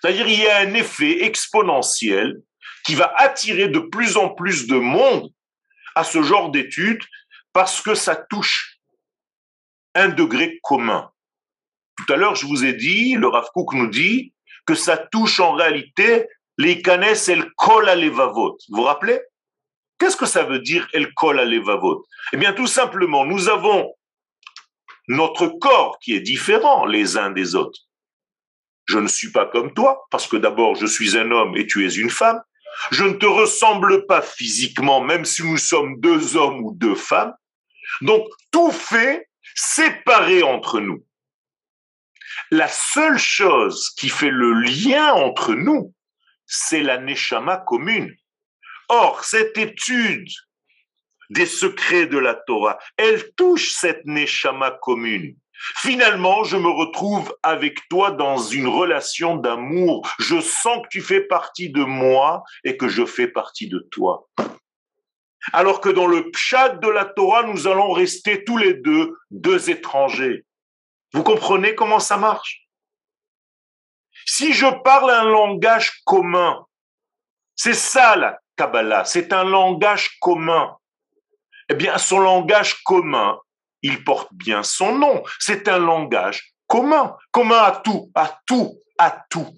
[0.00, 2.42] C'est-à-dire il y a un effet exponentiel
[2.84, 5.30] qui va attirer de plus en plus de monde
[5.94, 7.04] à ce genre d'études
[7.52, 8.78] parce que ça touche
[9.94, 11.10] un degré commun.
[11.96, 14.32] Tout à l'heure, je vous ai dit, le Rav nous dit,
[14.66, 16.26] que ça touche en réalité
[16.60, 18.58] L'ikanes el kol alevavot.
[18.68, 19.20] Vous vous rappelez?
[19.98, 22.06] Qu'est-ce que ça veut dire el kol alevavot?
[22.32, 23.94] Eh bien, tout simplement, nous avons
[25.08, 27.80] notre corps qui est différent les uns des autres.
[28.86, 31.86] Je ne suis pas comme toi, parce que d'abord, je suis un homme et tu
[31.86, 32.40] es une femme.
[32.90, 37.34] Je ne te ressemble pas physiquement, même si nous sommes deux hommes ou deux femmes.
[38.02, 41.04] Donc, tout fait séparé entre nous.
[42.50, 45.92] La seule chose qui fait le lien entre nous,
[46.46, 48.14] c'est la neshama commune.
[48.88, 50.28] Or, cette étude
[51.30, 55.36] des secrets de la Torah, elle touche cette neshama commune.
[55.76, 60.08] Finalement, je me retrouve avec toi dans une relation d'amour.
[60.20, 64.28] Je sens que tu fais partie de moi et que je fais partie de toi.
[65.52, 69.70] Alors que dans le pshat de la Torah, nous allons rester tous les deux deux
[69.70, 70.44] étrangers.
[71.12, 72.68] Vous comprenez comment ça marche?
[74.26, 76.66] Si je parle un langage commun,
[77.56, 78.38] c'est ça la
[79.04, 80.76] C'est un langage commun.
[81.68, 83.38] Eh bien, son langage commun,
[83.82, 85.22] il porte bien son nom.
[85.38, 89.48] C'est un langage commun, commun à tout, à tout, à tout.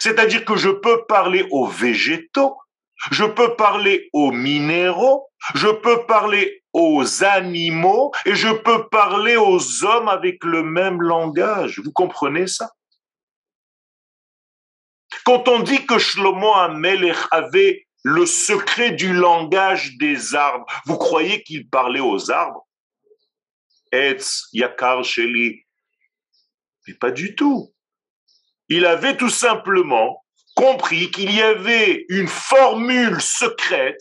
[0.00, 2.58] C'est-à-dire que je peux parler aux végétaux,
[3.10, 9.84] je peux parler aux minéraux, je peux parler aux animaux et je peux parler aux
[9.84, 11.80] hommes avec le même langage.
[11.80, 12.70] Vous comprenez ça?
[15.24, 21.42] Quand on dit que Shlomo Amelech avait le secret du langage des arbres, vous croyez
[21.42, 22.64] qu'il parlait aux arbres?
[23.90, 25.64] Etz, Yakar, Sheli.
[26.86, 27.74] Mais pas du tout.
[28.68, 34.00] Il avait tout simplement compris qu'il y avait une formule secrète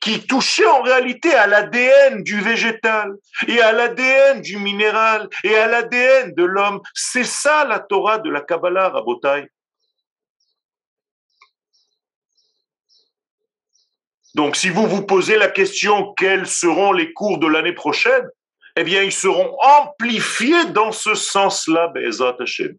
[0.00, 3.16] qui touchait en réalité à l'ADN du végétal
[3.48, 6.80] et à l'ADN du minéral et à l'ADN de l'homme.
[6.94, 9.48] C'est ça la Torah de la Kabbalah, Rabotai.
[14.34, 18.26] Donc, si vous vous posez la question quels seront les cours de l'année prochaine,
[18.76, 22.76] eh bien, ils seront amplifiés dans ce sens-là, Be'ezat Hashem.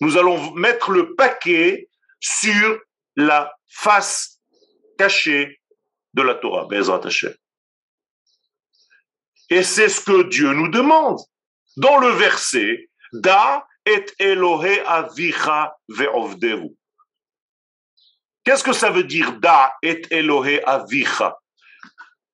[0.00, 1.88] Nous allons mettre le paquet
[2.20, 2.78] sur
[3.16, 4.40] la face
[4.96, 5.60] cachée
[6.14, 7.34] de la Torah, Be'ezat Hashem.
[9.50, 11.18] Et c'est ce que Dieu nous demande.
[11.76, 16.76] Dans le verset, Da et Elohe avicha ve'ovdehu.
[18.48, 21.36] Qu'est-ce que ça veut dire Da et Elohe avicha?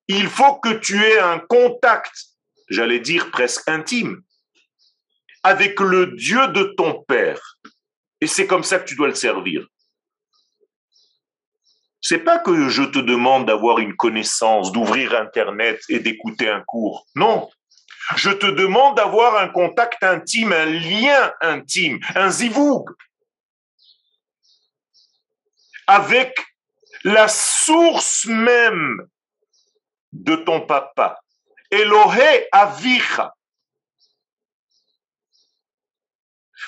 [0.06, 2.12] Il faut que tu aies un contact,
[2.70, 4.22] j'allais dire presque intime,
[5.42, 7.58] avec le Dieu de ton père.
[8.20, 9.66] Et c'est comme ça que tu dois le servir.
[12.00, 17.08] C'est pas que je te demande d'avoir une connaissance, d'ouvrir Internet et d'écouter un cours.
[17.16, 17.50] Non.
[18.14, 22.84] Je te demande d'avoir un contact intime, un lien intime, un zivoug
[25.86, 26.34] avec
[27.04, 29.06] la source même
[30.12, 31.20] de ton papa.
[31.70, 33.34] Elohe avicha.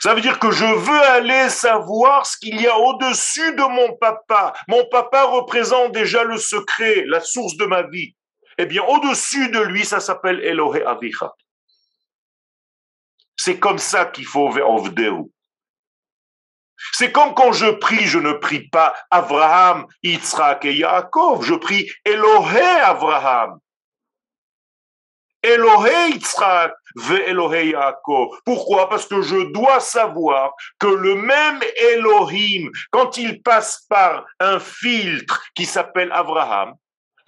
[0.00, 3.96] Ça veut dire que je veux aller savoir ce qu'il y a au-dessus de mon
[3.96, 4.52] papa.
[4.68, 8.14] Mon papa représente déjà le secret, la source de ma vie.
[8.58, 11.32] Eh bien, au-dessus de lui, ça s'appelle Elohe Avicha.
[13.36, 14.50] C'est comme ça qu'il faut.
[16.92, 21.90] C'est comme quand je prie, je ne prie pas Abraham, Yitzhak et Yaakov, je prie
[22.04, 23.58] Elohe Abraham.
[25.42, 28.40] Elohe Yitzhak ve Elohe Yaakov.
[28.44, 28.88] Pourquoi?
[28.88, 31.60] Parce que je dois savoir que le même
[31.92, 36.74] Elohim, quand il passe par un filtre qui s'appelle Abraham,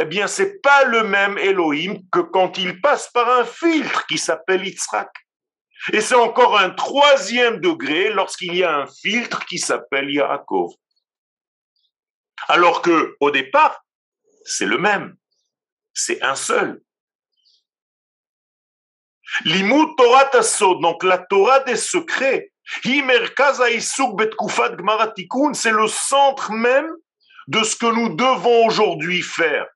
[0.01, 4.18] eh bien, c'est pas le même Elohim que quand il passe par un filtre qui
[4.18, 5.11] s'appelle Yitzhak.
[5.92, 10.72] Et c'est encore un troisième degré lorsqu'il y a un filtre qui s'appelle Yaakov.
[12.48, 13.84] Alors que, au départ,
[14.44, 15.16] c'est le même.
[15.94, 16.80] C'est un seul.
[19.44, 22.52] L'imut Torah Tassod, donc la Torah des secrets,
[22.82, 22.92] c'est
[25.70, 26.90] le centre même
[27.46, 29.66] de ce que nous devons aujourd'hui faire.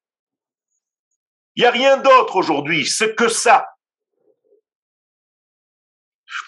[1.54, 3.71] Il n'y a rien d'autre aujourd'hui, c'est que ça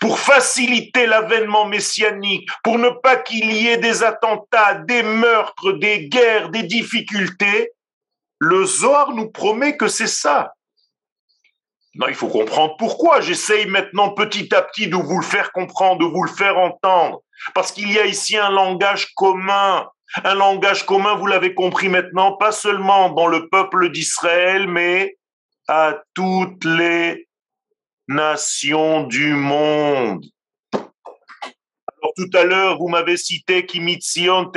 [0.00, 6.08] pour faciliter l'avènement messianique, pour ne pas qu'il y ait des attentats, des meurtres, des
[6.08, 7.70] guerres, des difficultés,
[8.38, 10.52] le Zohar nous promet que c'est ça.
[11.94, 13.20] Non, il faut comprendre pourquoi.
[13.20, 17.20] J'essaye maintenant petit à petit de vous le faire comprendre, de vous le faire entendre.
[17.54, 19.88] Parce qu'il y a ici un langage commun.
[20.24, 25.16] Un langage commun, vous l'avez compris maintenant, pas seulement dans le peuple d'Israël, mais
[25.68, 27.26] à toutes les
[28.08, 30.24] nations du monde.
[32.16, 34.52] tout à l'heure, vous m'avez cité Kimitzion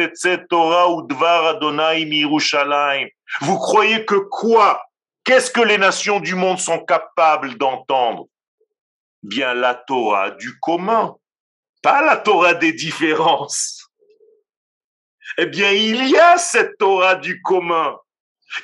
[0.49, 3.07] Torah ou Dvar Adonai Mirushalayim.
[3.41, 4.81] Vous croyez que quoi?
[5.23, 8.27] Qu'est-ce que les nations du monde sont capables d'entendre?
[9.23, 11.15] Bien la Torah du commun,
[11.81, 13.89] pas la Torah des différences.
[15.37, 17.97] Eh bien, il y a cette Torah du commun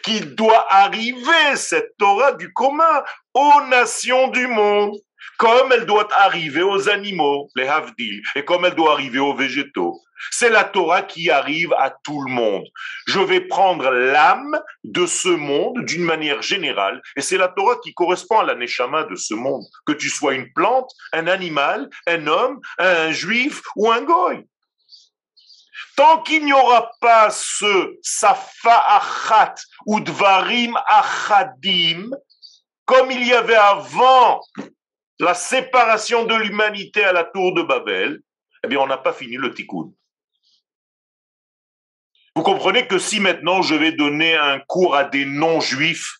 [0.04, 3.04] qui doit arriver, cette Torah du commun,
[3.34, 4.96] aux nations du monde
[5.38, 10.00] comme elle doit arriver aux animaux, les havdil, et comme elle doit arriver aux végétaux.
[10.32, 12.66] C'est la Torah qui arrive à tout le monde.
[13.08, 17.94] Je vais prendre l'âme de ce monde d'une manière générale, et c'est la Torah qui
[17.94, 19.64] correspond à la neshama de ce monde.
[19.86, 24.46] Que tu sois une plante, un animal, un homme, un juif ou un goy.
[25.96, 32.10] Tant qu'il n'y aura pas ce safa achat ou dvarim achadim,
[32.86, 34.42] comme il y avait avant
[35.20, 38.22] la séparation de l'humanité à la tour de Babel,
[38.64, 39.94] eh bien, on n'a pas fini le tikkun.
[42.36, 46.18] Vous comprenez que si maintenant je vais donner un cours à des non-juifs,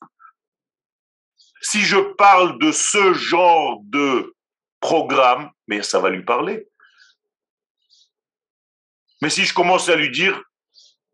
[1.62, 4.36] si je parle de ce genre de
[4.80, 6.68] programme, mais ça va lui parler.
[9.24, 10.44] Mais si je commence à lui dire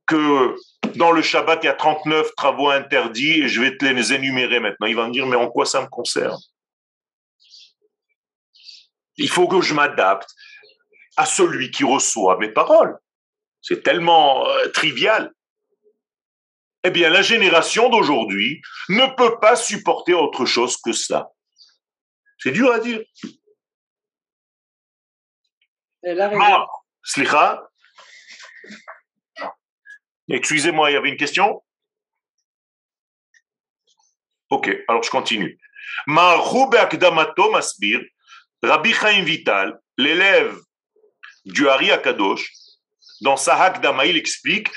[0.08, 0.56] que
[0.96, 4.60] dans le Shabbat, il y a 39 travaux interdits et je vais te les énumérer
[4.60, 6.40] maintenant, il va me dire, mais en quoi ça me concerne?
[9.18, 10.28] Il faut que je m'adapte
[11.18, 12.98] à celui qui reçoit mes paroles.
[13.62, 15.32] C'est tellement euh, trivial.
[16.84, 21.30] Eh bien, la génération d'aujourd'hui ne peut pas supporter autre chose que ça.
[22.40, 23.04] C'est dur à dire.
[26.04, 26.66] Ah,
[27.04, 27.69] slicha.
[30.30, 31.64] Excusez-moi, il y avait une question?
[34.50, 35.60] Ok, alors je continue.
[38.62, 40.56] Rabbi Chaim Vital, l'élève
[41.46, 42.52] du Hari Akadosh,
[43.22, 44.70] dans sa Hakdama, il explique.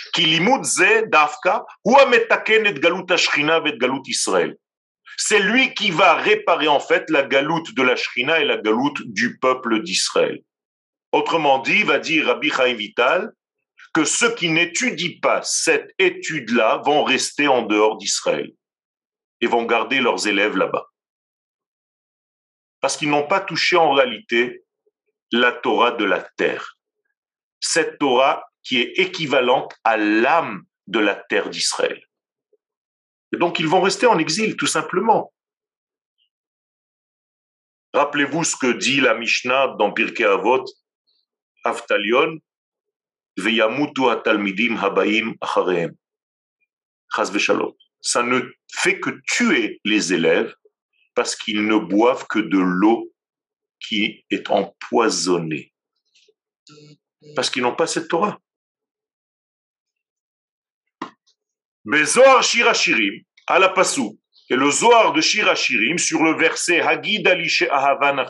[5.17, 9.03] C'est lui qui va réparer en fait la galoute de la Shrina et la galoute
[9.07, 10.41] du peuple d'Israël.
[11.13, 13.33] Autrement dit, va dire Rabbi Chaim Vital
[13.93, 18.51] que ceux qui n'étudient pas cette étude-là vont rester en dehors d'Israël
[19.41, 20.87] et vont garder leurs élèves là-bas
[22.83, 24.65] parce qu'ils n'ont pas touché en réalité
[25.31, 26.77] la Torah de la terre.
[27.61, 32.05] Cette Torah qui est équivalente à l'âme de la terre d'Israël.
[33.33, 35.33] Et donc ils vont rester en exil, tout simplement.
[37.95, 40.65] Rappelez-vous ce que dit la Mishnah dans Pirkei Avot,
[41.65, 42.39] Aftalion,
[48.01, 48.41] Ça ne
[48.73, 50.55] fait que tuer les élèves
[51.15, 53.13] parce qu'ils ne boivent que de l'eau
[53.81, 55.73] qui est empoisonnée.
[57.35, 58.39] Parce qu'ils n'ont pas cette Torah.
[61.85, 64.19] Bezoar Shirachirim, à la Passou,
[64.49, 68.27] et le Zohar de Shirachirim sur le verset Hagid Alishe Ahava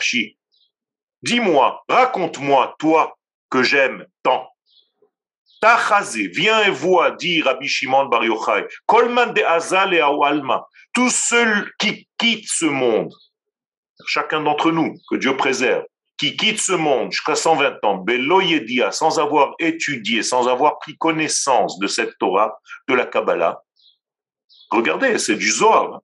[1.23, 3.19] Dis-moi, raconte-moi, toi
[3.51, 4.52] que j'aime tant.
[5.63, 11.09] Tachazé, viens et vois, dit Rabbi Shimon Bar Yochai, Kolman de Azal et Alma, tous
[11.09, 13.15] ceux qui quittent ce monde,
[14.05, 15.85] chacun d'entre nous, que Dieu préserve,
[16.19, 21.79] qui quitte ce monde jusqu'à 120 ans, Beloyedia, sans avoir étudié, sans avoir pris connaissance
[21.79, 22.59] de cette Torah,
[22.89, 23.63] de la Kabbalah,
[24.69, 26.01] regardez, c'est du Zohar.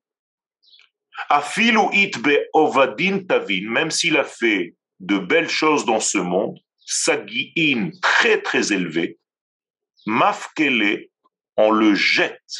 [1.27, 7.89] Afilu itbe ovadin tavin, même s'il a fait de belles choses dans ce monde, sagi'in
[8.01, 9.19] très très élevé,
[10.09, 11.09] mafkele,
[11.55, 12.55] on le jette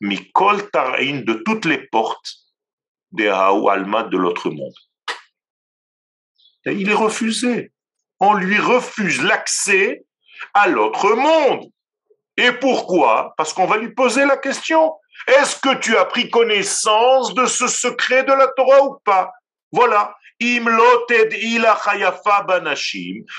[0.00, 2.34] Mikol Tarain de toutes les portes
[3.12, 4.74] des Alma de l'autre monde.
[6.66, 7.72] Et il est refusé.
[8.20, 10.04] On lui refuse l'accès
[10.52, 11.70] à l'autre monde.
[12.36, 13.34] Et pourquoi?
[13.36, 14.94] Parce qu'on va lui poser la question.
[15.28, 19.30] Est-ce que tu as pris connaissance de ce secret de la Torah ou pas?
[19.72, 20.14] Voilà.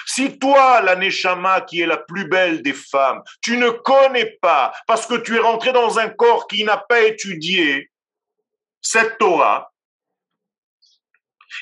[0.08, 4.74] Si toi, la Neshama, qui est la plus belle des femmes, tu ne connais pas,
[4.88, 7.90] parce que tu es rentré dans un corps qui n'a pas étudié
[8.82, 9.72] cette Torah,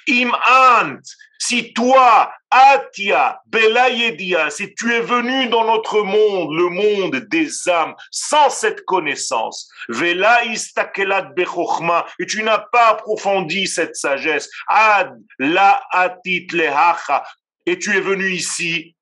[0.08, 1.02] Im ant,
[1.40, 7.96] si toi, Atia, Belayedia, si tu es venu dans notre monde, le monde des âmes,
[8.12, 15.82] sans cette connaissance, Vela istakelat bechochma, et tu n'as pas approfondi cette sagesse, Ad la
[15.92, 17.26] atit lehacha,
[17.66, 18.96] et tu es venu ici,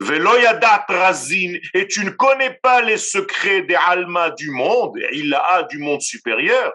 [0.00, 5.62] Veloyadat razin, et tu ne connais pas les secrets des alma du monde, il a
[5.64, 6.72] du monde supérieur,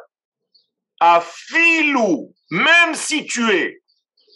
[1.00, 3.82] Afilou, même si tu es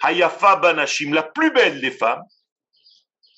[0.04, 2.24] Hayafa Banashim, la plus belle des femmes,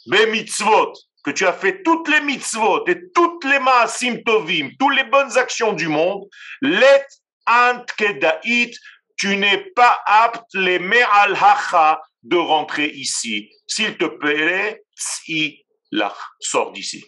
[0.08, 0.94] mitzvot,
[1.24, 5.38] que tu as fait toutes les mitzvot et toutes les maasim tovim, toutes les bonnes
[5.38, 6.28] actions du monde,
[6.62, 7.06] let
[7.48, 8.72] ant kedait,
[9.18, 13.50] tu n'es pas apte les me'al hacha de rentrer ici.
[13.68, 17.04] S'il te plaît, si la sors d'ici.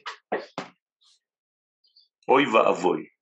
[2.28, 3.15] va avoy.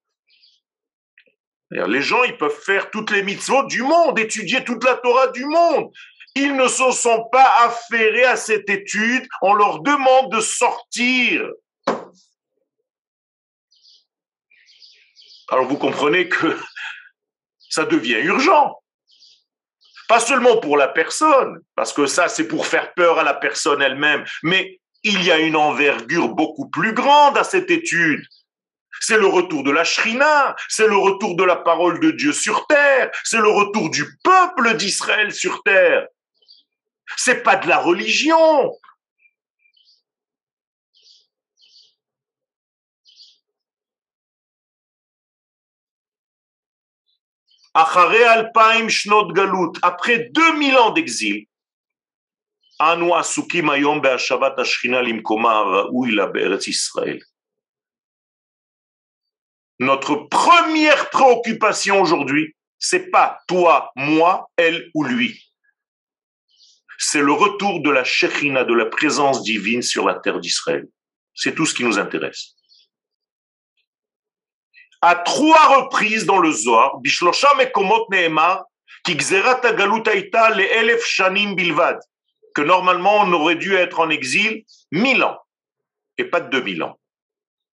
[1.71, 5.45] Les gens, ils peuvent faire toutes les mitzvot du monde, étudier toute la Torah du
[5.45, 5.91] monde.
[6.35, 9.27] Ils ne se sont pas affairés à cette étude.
[9.41, 11.47] On leur demande de sortir.
[15.49, 16.57] Alors vous comprenez que
[17.69, 18.79] ça devient urgent.
[20.07, 23.81] Pas seulement pour la personne, parce que ça c'est pour faire peur à la personne
[23.81, 28.25] elle-même, mais il y a une envergure beaucoup plus grande à cette étude.
[28.99, 32.67] C'est le retour de la Shrina, c'est le retour de la parole de Dieu sur
[32.67, 36.07] terre, c'est le retour du peuple d'Israël sur terre.
[37.17, 38.71] C'est pas de la religion.
[49.81, 51.47] Après 2000 ans d'exil,
[59.83, 65.41] notre première préoccupation aujourd'hui, c'est pas toi, moi, elle ou lui.
[66.97, 70.87] C'est le retour de la Shekhina, de la présence divine sur la terre d'Israël.
[71.35, 72.55] C'est tout ce qui nous intéresse.
[75.01, 78.63] À trois reprises dans le Zohar, Bishlosha Mekomot Neemar,
[79.07, 81.99] le Elef Shanim Bilvad,
[82.55, 85.39] que normalement on aurait dû être en exil mille ans,
[86.17, 86.97] et pas deux mille ans.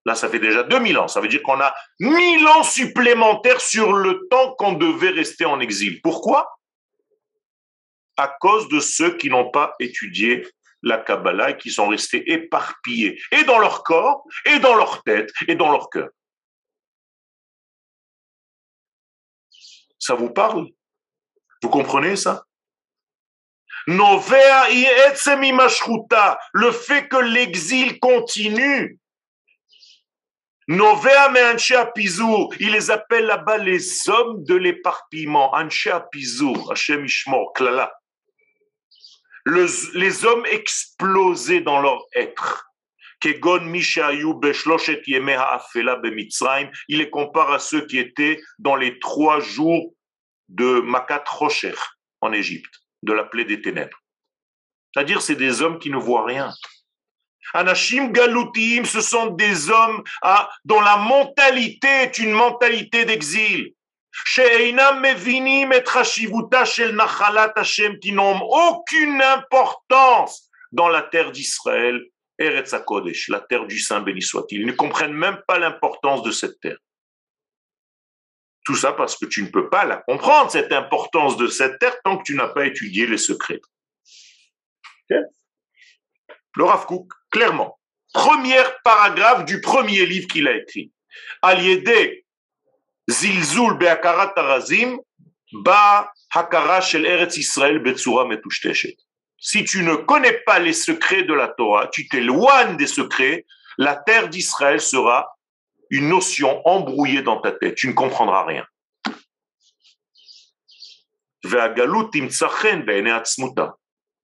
[0.06, 1.08] Là, ça fait déjà 2000 ans.
[1.08, 5.60] Ça veut dire qu'on a 1000 ans supplémentaires sur le temps qu'on devait rester en
[5.60, 6.00] exil.
[6.02, 6.58] Pourquoi?
[8.16, 10.46] À cause de ceux qui n'ont pas étudié
[10.82, 15.30] la Kabbalah et qui sont restés éparpillés, et dans leur corps, et dans leur tête,
[15.46, 16.08] et dans leur cœur.
[19.98, 20.66] Ça vous parle?
[21.62, 22.46] Vous comprenez ça?
[23.86, 24.18] Le
[26.72, 28.98] fait que l'exil continue
[32.60, 35.52] Il les appelle là-bas les hommes de l'éparpillement.
[39.46, 42.70] Les hommes explosés dans leur être.
[43.24, 43.32] Il
[46.88, 49.92] les compare à ceux qui étaient dans les trois jours
[50.48, 51.74] de Makat Rocher
[52.20, 53.98] en Égypte, de la plaie des ténèbres.
[54.94, 56.52] C'est-à-dire, c'est des hommes qui ne voient rien.
[57.54, 63.74] Anashim Galutim, ce sont des hommes ah, dont la mentalité est une mentalité d'exil.
[68.00, 72.00] qui n'ont aucune importance dans la terre d'Israël,
[72.38, 74.62] Eretz HaKodesh, la terre du Saint béni soit-il.
[74.62, 76.78] Ils ne comprennent même pas l'importance de cette terre.
[78.64, 82.00] Tout ça parce que tu ne peux pas la comprendre, cette importance de cette terre,
[82.02, 83.60] tant que tu n'as pas étudié les secrets.
[86.56, 86.86] Le Rav
[87.30, 87.78] clairement.
[88.12, 90.92] Premier paragraphe du premier livre qu'il a écrit.
[93.08, 94.34] Zilzul be'akarat
[95.52, 96.12] ba
[96.80, 97.38] shel Eretz.
[99.42, 103.46] Si tu ne connais pas les secrets de la Torah, tu t'éloignes des secrets,
[103.78, 105.34] la terre d'Israël sera
[105.88, 107.74] une notion embrouillée dans ta tête.
[107.74, 108.66] Tu ne comprendras rien.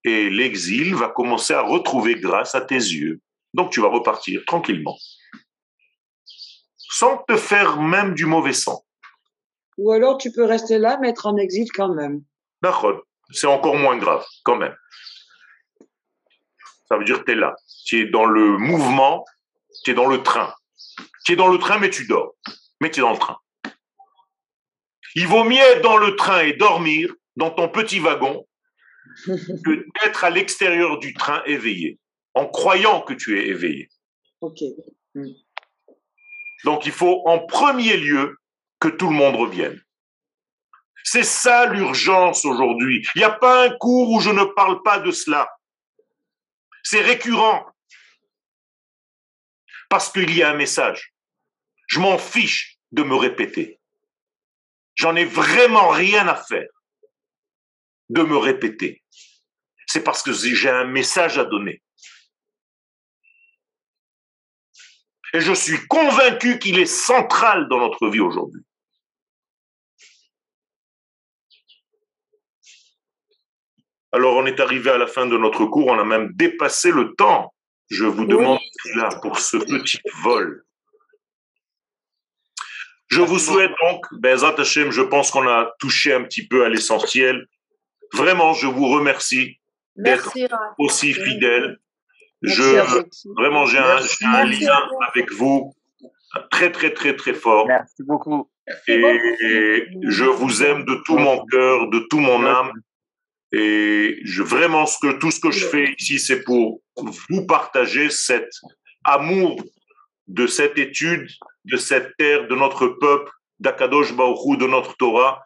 [0.06, 3.20] Et l'exil va commencer à retrouver grâce à tes yeux.
[3.54, 4.96] Donc tu vas repartir tranquillement.
[6.76, 8.84] Sans te faire même du mauvais sang.
[9.78, 12.22] Ou alors tu peux rester là, mais être en exil quand même.
[12.62, 13.02] D'accord.
[13.32, 14.76] C'est encore moins grave, quand même.
[16.88, 17.56] Ça veut dire que tu es là.
[17.84, 19.24] Tu es dans le mouvement,
[19.84, 20.54] tu es dans le train.
[21.24, 22.36] Tu es dans le train, mais tu dors.
[22.80, 23.38] Mais tu es dans le train.
[25.16, 28.46] Il vaut mieux être dans le train et dormir dans ton petit wagon
[29.26, 31.98] que d'être à l'extérieur du train éveillé,
[32.34, 33.88] en croyant que tu es éveillé.
[35.14, 35.24] Hmm.
[36.64, 38.36] Donc il faut en premier lieu
[38.80, 39.80] que tout le monde revienne.
[41.04, 43.06] C'est ça l'urgence aujourd'hui.
[43.14, 45.48] Il n'y a pas un cours où je ne parle pas de cela.
[46.82, 47.64] C'est récurrent.
[49.88, 51.14] Parce qu'il y a un message.
[51.86, 53.78] Je m'en fiche de me répéter.
[54.96, 56.68] J'en ai vraiment rien à faire
[58.08, 59.02] de me répéter.
[59.86, 61.82] C'est parce que j'ai un message à donner.
[65.32, 68.62] Et je suis convaincu qu'il est central dans notre vie aujourd'hui.
[74.12, 77.14] Alors on est arrivé à la fin de notre cours, on a même dépassé le
[77.16, 77.52] temps.
[77.90, 78.60] je vous demande
[78.94, 80.64] là pour ce petit vol.
[83.08, 86.68] Je vous souhaite donc, Bezat Hashem, je pense qu'on a touché un petit peu à
[86.68, 87.46] l'essentiel.
[88.12, 89.58] Vraiment, je vous remercie
[89.96, 90.34] d'être
[90.78, 91.78] aussi fidèle.
[92.42, 92.62] Je,
[93.34, 93.98] vraiment, j'ai un,
[94.32, 94.78] un, lien
[95.08, 95.74] avec vous
[96.50, 97.66] très, très, très, très fort.
[97.66, 98.50] Merci beaucoup.
[98.88, 102.72] Et je vous aime de tout mon cœur, de tout mon âme.
[103.52, 106.80] Et je, vraiment, ce que, tout ce que je fais ici, c'est pour
[107.30, 108.50] vous partager cet
[109.04, 109.62] amour
[110.26, 111.28] de cette étude,
[111.64, 113.30] de cette terre, de notre peuple,
[113.60, 115.44] d'Akadosh Baruchou, de notre Torah.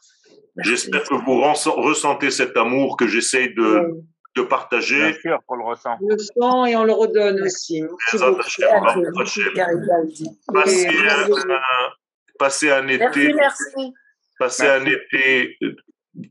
[0.59, 1.41] J'espère que vous
[1.83, 3.91] ressentez cet amour que j'essaye de,
[4.37, 4.99] de partager.
[4.99, 5.97] Bien sûr qu'on le ressent.
[6.01, 7.83] Le sent et on le redonne aussi.
[10.53, 10.87] Merci
[12.39, 15.59] Passer, un, été, Merci, un été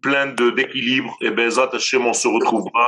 [0.02, 2.88] plein de- d'équilibre, et Bezat Hashem, on se retrouvera